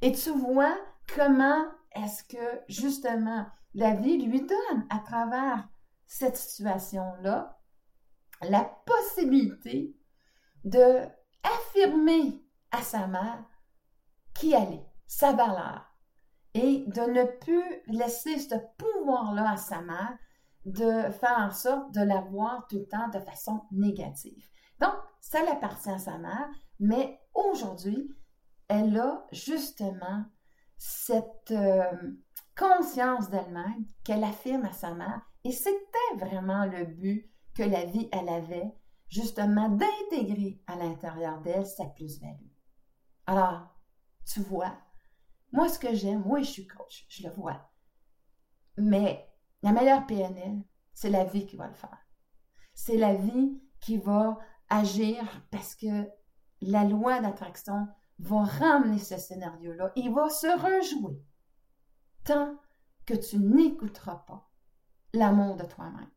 Et 0.01 0.12
tu 0.12 0.32
vois 0.32 0.75
comment 1.15 1.65
est-ce 1.91 2.23
que 2.23 2.62
justement 2.67 3.45
la 3.75 3.93
vie 3.93 4.17
lui 4.17 4.41
donne 4.41 4.88
à 4.89 4.99
travers 4.99 5.69
cette 6.08 6.36
situation-là 6.36 7.60
la 8.41 8.63
possibilité 8.86 9.95
de 10.63 11.06
affirmer 11.43 12.43
à 12.71 12.82
sa 12.82 13.08
mère 13.08 13.43
qui 14.34 14.54
elle 14.54 14.74
est, 14.74 14.88
sa 15.08 15.34
valeur, 15.34 15.86
et 16.54 16.84
de 16.88 17.02
ne 17.02 17.24
plus 17.39 17.82
laisser 17.88 18.39
ce 18.39 18.56
pouvoir-là 18.78 19.52
à 19.52 19.58
sa 19.58 19.82
mère 19.82 20.17
de 20.65 21.10
faire 21.12 21.38
en 21.38 21.52
sorte 21.52 21.93
de 21.93 22.02
la 22.02 22.21
voir 22.21 22.67
tout 22.67 22.78
le 22.78 22.88
temps 22.88 23.10
de 23.10 23.19
façon 23.19 23.62
négative. 23.71 24.47
Donc, 24.80 24.93
ça 25.19 25.39
appartient 25.52 25.89
à 25.89 25.97
sa 25.97 26.17
mère, 26.17 26.50
mais 26.80 27.19
aujourd'hui, 27.34 28.10
elle 28.67 28.97
a 28.97 29.26
justement 29.32 30.26
cette 30.78 31.52
euh, 31.52 31.84
conscience 32.58 33.30
d'elle-même 33.30 33.86
qu'elle 34.04 34.24
affirme 34.24 34.65
à 34.65 34.71
sa 34.71 34.93
mère, 34.93 35.21
et 35.43 35.52
c'était 35.52 36.17
vraiment 36.17 36.65
le 36.65 36.86
but 36.86 37.30
que 37.56 37.63
la 37.63 37.86
vie, 37.86 38.10
elle 38.12 38.30
avait 38.30 38.74
justement 39.12 39.69
d'intégrer 39.69 40.63
à 40.65 40.76
l'intérieur 40.78 41.41
d'elle 41.41 41.67
sa 41.67 41.86
plus-value. 41.86 42.47
Alors, 43.28 43.67
tu 44.26 44.39
vois, 44.41 44.76
moi, 45.52 45.67
ce 45.67 45.78
que 45.78 45.93
j'aime, 45.93 46.24
oui, 46.26 46.43
je 46.43 46.50
suis 46.50 46.67
coach, 46.67 47.06
je 47.10 47.28
le 47.28 47.34
vois. 47.34 47.69
Mais 48.78 49.30
la 49.62 49.74
meilleure 49.74 50.08
PNL, 50.08 50.63
c'est 50.93 51.10
la 51.10 51.26
vie 51.26 51.45
qui 51.45 51.58
va 51.58 51.67
le 51.67 51.74
faire. 51.74 51.97
C'est 52.74 52.97
la 52.97 53.13
vie 53.13 53.62
qui 53.82 53.97
va 53.97 54.39
agir 54.69 55.45
parce 55.52 55.76
que 55.76 56.10
la 56.62 56.86
loi 56.86 57.19
d'attraction 57.19 57.88
va 58.19 58.43
ramener 58.43 59.00
ce 59.00 59.17
scénario-là. 59.17 59.91
Il 59.97 60.13
va 60.13 60.30
se 60.30 60.47
rejouer 60.47 61.21
tant 62.24 62.56
que 63.06 63.15
tu 63.15 63.39
n'écouteras 63.39 64.24
pas 64.28 64.50
l'amour 65.13 65.58
de 65.58 65.65
toi-même. 65.65 66.12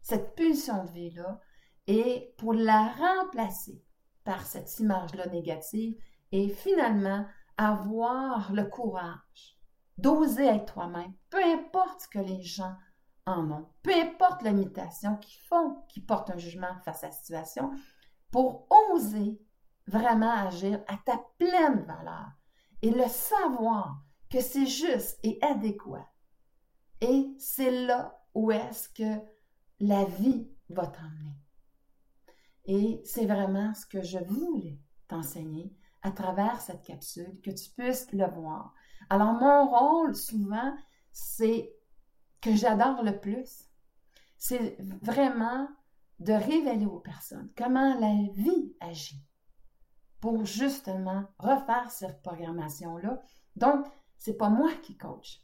Cette 0.00 0.34
pulsion 0.34 0.84
de 0.84 0.90
vie-là, 0.90 1.40
et 1.90 2.32
pour 2.38 2.54
la 2.54 2.86
remplacer 2.86 3.82
par 4.22 4.46
cette 4.46 4.78
image-là 4.78 5.26
négative 5.26 5.96
et 6.30 6.48
finalement 6.48 7.26
avoir 7.56 8.52
le 8.52 8.64
courage 8.66 9.58
d'oser 9.98 10.46
être 10.46 10.72
toi-même, 10.72 11.12
peu 11.30 11.42
importe 11.42 12.02
ce 12.02 12.08
que 12.08 12.20
les 12.20 12.42
gens 12.42 12.76
en 13.26 13.50
ont, 13.50 13.68
peu 13.82 13.92
importe 13.92 14.44
l'imitation 14.44 15.16
qu'ils 15.16 15.42
font, 15.42 15.82
qui 15.88 16.00
portent 16.00 16.30
un 16.30 16.38
jugement 16.38 16.78
face 16.84 17.02
à 17.02 17.08
la 17.08 17.12
situation, 17.12 17.72
pour 18.30 18.68
oser 18.92 19.40
vraiment 19.88 20.30
agir 20.30 20.80
à 20.86 20.96
ta 21.04 21.20
pleine 21.38 21.82
valeur 21.86 22.30
et 22.82 22.92
le 22.92 23.08
savoir 23.08 24.00
que 24.30 24.40
c'est 24.40 24.66
juste 24.66 25.18
et 25.24 25.40
adéquat. 25.42 26.08
Et 27.00 27.34
c'est 27.36 27.72
là 27.72 28.16
où 28.32 28.52
est-ce 28.52 28.88
que 28.90 29.20
la 29.80 30.04
vie 30.04 30.48
va 30.68 30.86
t'emmener. 30.86 31.39
Et 32.64 33.00
c'est 33.04 33.26
vraiment 33.26 33.74
ce 33.74 33.86
que 33.86 34.02
je 34.02 34.18
voulais 34.18 34.78
t'enseigner 35.08 35.74
à 36.02 36.10
travers 36.10 36.60
cette 36.60 36.82
capsule, 36.82 37.40
que 37.42 37.50
tu 37.50 37.70
puisses 37.70 38.10
le 38.12 38.26
voir. 38.26 38.74
Alors, 39.10 39.32
mon 39.32 39.68
rôle, 39.68 40.14
souvent, 40.14 40.74
c'est 41.12 41.74
que 42.40 42.54
j'adore 42.54 43.02
le 43.02 43.18
plus, 43.18 43.66
c'est 44.38 44.76
vraiment 45.02 45.68
de 46.20 46.32
révéler 46.32 46.86
aux 46.86 47.00
personnes 47.00 47.50
comment 47.56 47.98
la 47.98 48.14
vie 48.32 48.74
agit 48.80 49.22
pour 50.20 50.44
justement 50.44 51.24
refaire 51.38 51.90
cette 51.90 52.22
programmation-là. 52.22 53.22
Donc, 53.56 53.86
c'est 54.16 54.36
pas 54.36 54.50
moi 54.50 54.70
qui 54.82 54.96
coach. 54.96 55.42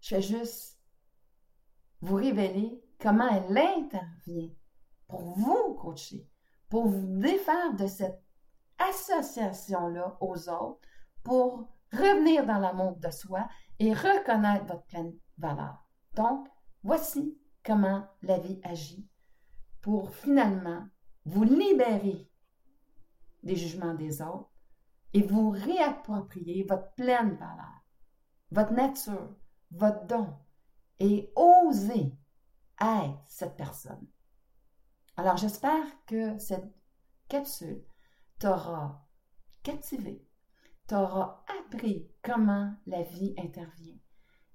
Je 0.00 0.14
fais 0.16 0.22
juste 0.22 0.80
vous 2.00 2.16
révéler 2.16 2.80
comment 3.00 3.28
elle 3.28 3.58
intervient 3.58 4.50
pour 5.08 5.22
vous 5.34 5.74
coacher 5.74 6.28
pour 6.72 6.86
vous 6.86 7.20
défaire 7.20 7.74
de 7.74 7.86
cette 7.86 8.24
association-là 8.78 10.16
aux 10.22 10.48
autres, 10.48 10.80
pour 11.22 11.68
revenir 11.92 12.46
dans 12.46 12.56
l'amour 12.56 12.96
de 12.96 13.10
soi 13.10 13.46
et 13.78 13.92
reconnaître 13.92 14.64
votre 14.64 14.86
pleine 14.86 15.12
valeur. 15.36 15.86
Donc, 16.14 16.48
voici 16.82 17.38
comment 17.62 18.06
la 18.22 18.38
vie 18.38 18.58
agit 18.64 19.06
pour 19.82 20.14
finalement 20.14 20.86
vous 21.26 21.44
libérer 21.44 22.26
des 23.42 23.56
jugements 23.56 23.92
des 23.92 24.22
autres 24.22 24.50
et 25.12 25.20
vous 25.20 25.50
réapproprier 25.50 26.64
votre 26.66 26.90
pleine 26.94 27.34
valeur, 27.34 27.84
votre 28.50 28.72
nature, 28.72 29.36
votre 29.72 30.06
don 30.06 30.38
et 31.00 31.30
oser 31.36 32.16
être 32.80 33.22
cette 33.26 33.58
personne. 33.58 34.06
Alors 35.16 35.36
j'espère 35.36 35.84
que 36.06 36.38
cette 36.38 36.74
capsule 37.28 37.84
t'aura 38.38 39.06
captivé, 39.62 40.26
t'aura 40.86 41.44
appris 41.60 42.10
comment 42.22 42.72
la 42.86 43.02
vie 43.02 43.34
intervient 43.38 43.98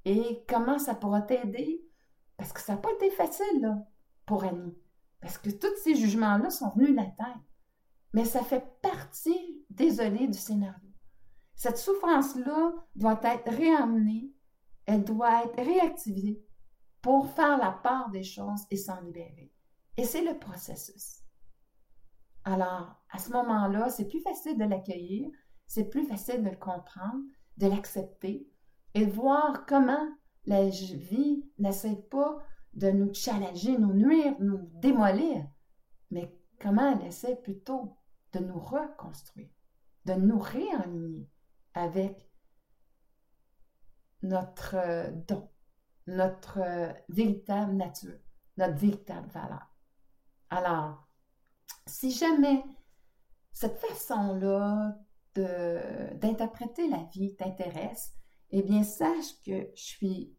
et 0.04 0.44
comment 0.48 0.80
ça 0.80 0.96
pourra 0.96 1.22
t'aider, 1.22 1.86
parce 2.38 2.54
que 2.54 2.62
ça 2.62 2.74
n'a 2.74 2.82
pas 2.82 2.92
été 2.94 3.10
facile 3.12 3.86
pour 4.26 4.44
Annie, 4.44 4.78
parce 5.22 5.38
que 5.38 5.50
tous 5.50 5.76
ces 5.84 5.96
jugements-là 5.96 6.50
sont 6.50 6.70
venus 6.70 6.92
de 6.92 6.96
la 6.96 7.06
tête, 7.06 7.44
mais 8.14 8.26
ça 8.26 8.42
fait 8.42 8.66
partie, 8.82 9.66
désolé, 9.70 10.28
du 10.28 10.38
scénario. 10.38 10.90
Cette 11.56 11.78
souffrance-là 11.78 12.74
doit 12.96 13.20
être 13.24 13.52
réamenée, 13.52 14.32
elle 14.86 15.04
doit 15.04 15.44
être 15.44 15.64
réactivée 15.64 16.42
pour 17.02 17.30
faire 17.32 17.58
la 17.58 17.72
part 17.72 18.10
des 18.10 18.24
choses 18.24 18.66
et 18.72 18.78
s'en 18.78 19.02
libérer. 19.02 19.52
Et 19.98 20.04
c'est 20.04 20.24
le 20.24 20.38
processus. 20.38 21.24
Alors, 22.44 22.96
à 23.10 23.18
ce 23.18 23.32
moment-là, 23.32 23.90
c'est 23.90 24.08
plus 24.08 24.22
facile 24.22 24.58
de 24.58 24.64
l'accueillir, 24.64 25.30
c'est 25.66 25.90
plus 25.90 26.06
facile 26.06 26.44
de 26.44 26.50
le 26.50 26.56
comprendre, 26.56 27.22
de 27.58 27.68
l'accepter 27.68 28.48
et 28.94 29.06
voir 29.06 29.66
comment 29.66 30.08
la 30.46 30.70
vie 30.70 31.44
n'essaie 31.58 31.98
pas 32.10 32.38
de 32.74 32.90
nous 32.90 33.14
challenger, 33.14 33.78
nous 33.78 33.94
nuire, 33.94 34.36
nous 34.40 34.70
démolir, 34.76 35.46
mais 36.12 36.34
comment 36.62 36.92
elle 36.92 37.08
essaie 37.08 37.36
plutôt 37.36 37.98
de 38.34 38.40
nous 38.40 38.60
reconstruire, 38.60 39.50
de 40.06 40.14
nous 40.14 40.40
réaligner 40.40 41.30
avec 41.74 42.32
notre 44.22 44.76
euh, 44.76 45.12
don, 45.28 45.50
notre 46.08 46.60
euh, 46.60 46.94
véritable 47.10 47.74
nature, 47.74 48.18
notre 48.58 48.76
véritable 48.76 49.30
valeur. 49.30 49.77
Alors, 50.50 51.08
si 51.86 52.12
jamais 52.12 52.64
cette 53.52 53.80
façon-là 53.80 54.98
d'interpréter 55.36 56.88
la 56.88 57.04
vie 57.12 57.36
t'intéresse, 57.36 58.14
eh 58.52 58.64
bien, 58.64 58.84
sache 58.84 59.40
que 59.46 59.70
je 59.76 59.82
suis 59.82 60.36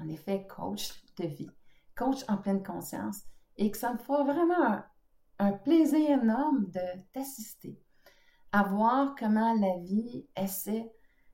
en 0.00 0.08
effet 0.08 0.46
coach 0.46 0.90
de 1.16 1.26
vie, 1.26 1.50
coach 1.94 2.24
en 2.28 2.36
pleine 2.36 2.62
conscience, 2.62 3.22
et 3.56 3.70
que 3.70 3.78
ça 3.78 3.92
me 3.92 3.98
fera 3.98 4.24
vraiment 4.24 4.82
un, 5.38 5.52
plaisir 5.52 6.22
énorme 6.22 6.66
de 6.70 6.80
t'assister 7.12 7.78
à 8.52 8.62
voir 8.62 9.14
comment 9.18 9.54
la 9.54 9.78
vie 9.78 10.26
essaie 10.36 10.90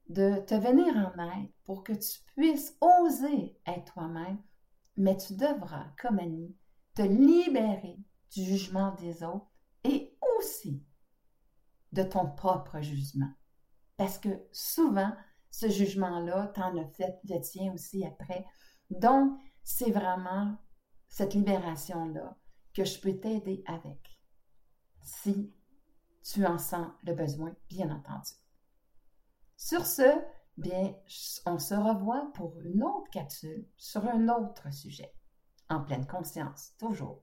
de 0.09 0.41
te 0.47 0.55
venir 0.55 0.95
en 0.97 1.23
aide 1.23 1.51
pour 1.65 1.85
que 1.85 1.93
tu 1.93 2.21
puisses 2.35 2.77
oser 2.81 3.59
être 3.67 3.93
toi-même, 3.93 4.39
mais 4.97 5.17
tu 5.17 5.35
devras, 5.35 5.87
comme 6.01 6.19
Annie, 6.19 6.57
te 6.95 7.03
libérer 7.03 7.99
du 8.33 8.45
jugement 8.45 8.95
des 8.97 9.23
autres 9.23 9.51
et 9.85 10.17
aussi 10.39 10.85
de 11.93 12.03
ton 12.03 12.31
propre 12.31 12.81
jugement. 12.81 13.31
Parce 13.97 14.19
que 14.19 14.29
souvent, 14.53 15.13
ce 15.51 15.69
jugement-là, 15.69 16.49
t'en 16.49 16.77
as 16.77 16.89
fait 16.89 17.19
le 17.25 17.41
tien 17.41 17.73
aussi 17.73 18.05
après. 18.05 18.45
Donc, 18.91 19.39
c'est 19.63 19.91
vraiment 19.91 20.57
cette 21.09 21.35
libération-là 21.35 22.37
que 22.75 22.85
je 22.85 23.01
peux 23.01 23.19
t'aider 23.19 23.63
avec. 23.67 24.21
Si 25.03 25.53
tu 26.23 26.45
en 26.47 26.59
sens 26.59 26.89
le 27.05 27.15
besoin, 27.15 27.55
bien 27.69 27.91
entendu. 27.91 28.33
Sur 29.57 29.87
ce, 29.87 30.21
bien, 30.57 30.95
on 31.47 31.59
se 31.59 31.75
revoit 31.75 32.31
pour 32.35 32.61
une 32.61 32.85
autre 32.85 33.11
capsule 33.11 33.67
sur 33.77 34.07
un 34.07 34.29
autre 34.29 34.73
sujet. 34.73 35.13
En 35.71 35.83
pleine 35.83 36.07
conscience, 36.07 36.73
toujours 36.79 37.23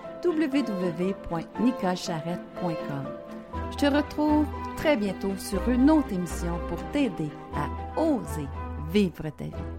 www.nicolcharrette.com. 0.23 3.21
Je 3.71 3.77
te 3.77 3.85
retrouve 3.85 4.45
très 4.77 4.97
bientôt 4.97 5.35
sur 5.37 5.69
une 5.69 5.89
autre 5.89 6.13
émission 6.13 6.59
pour 6.67 6.77
t'aider 6.91 7.29
à 7.55 7.67
oser 7.99 8.47
vivre 8.91 9.29
ta 9.29 9.45
vie. 9.45 9.71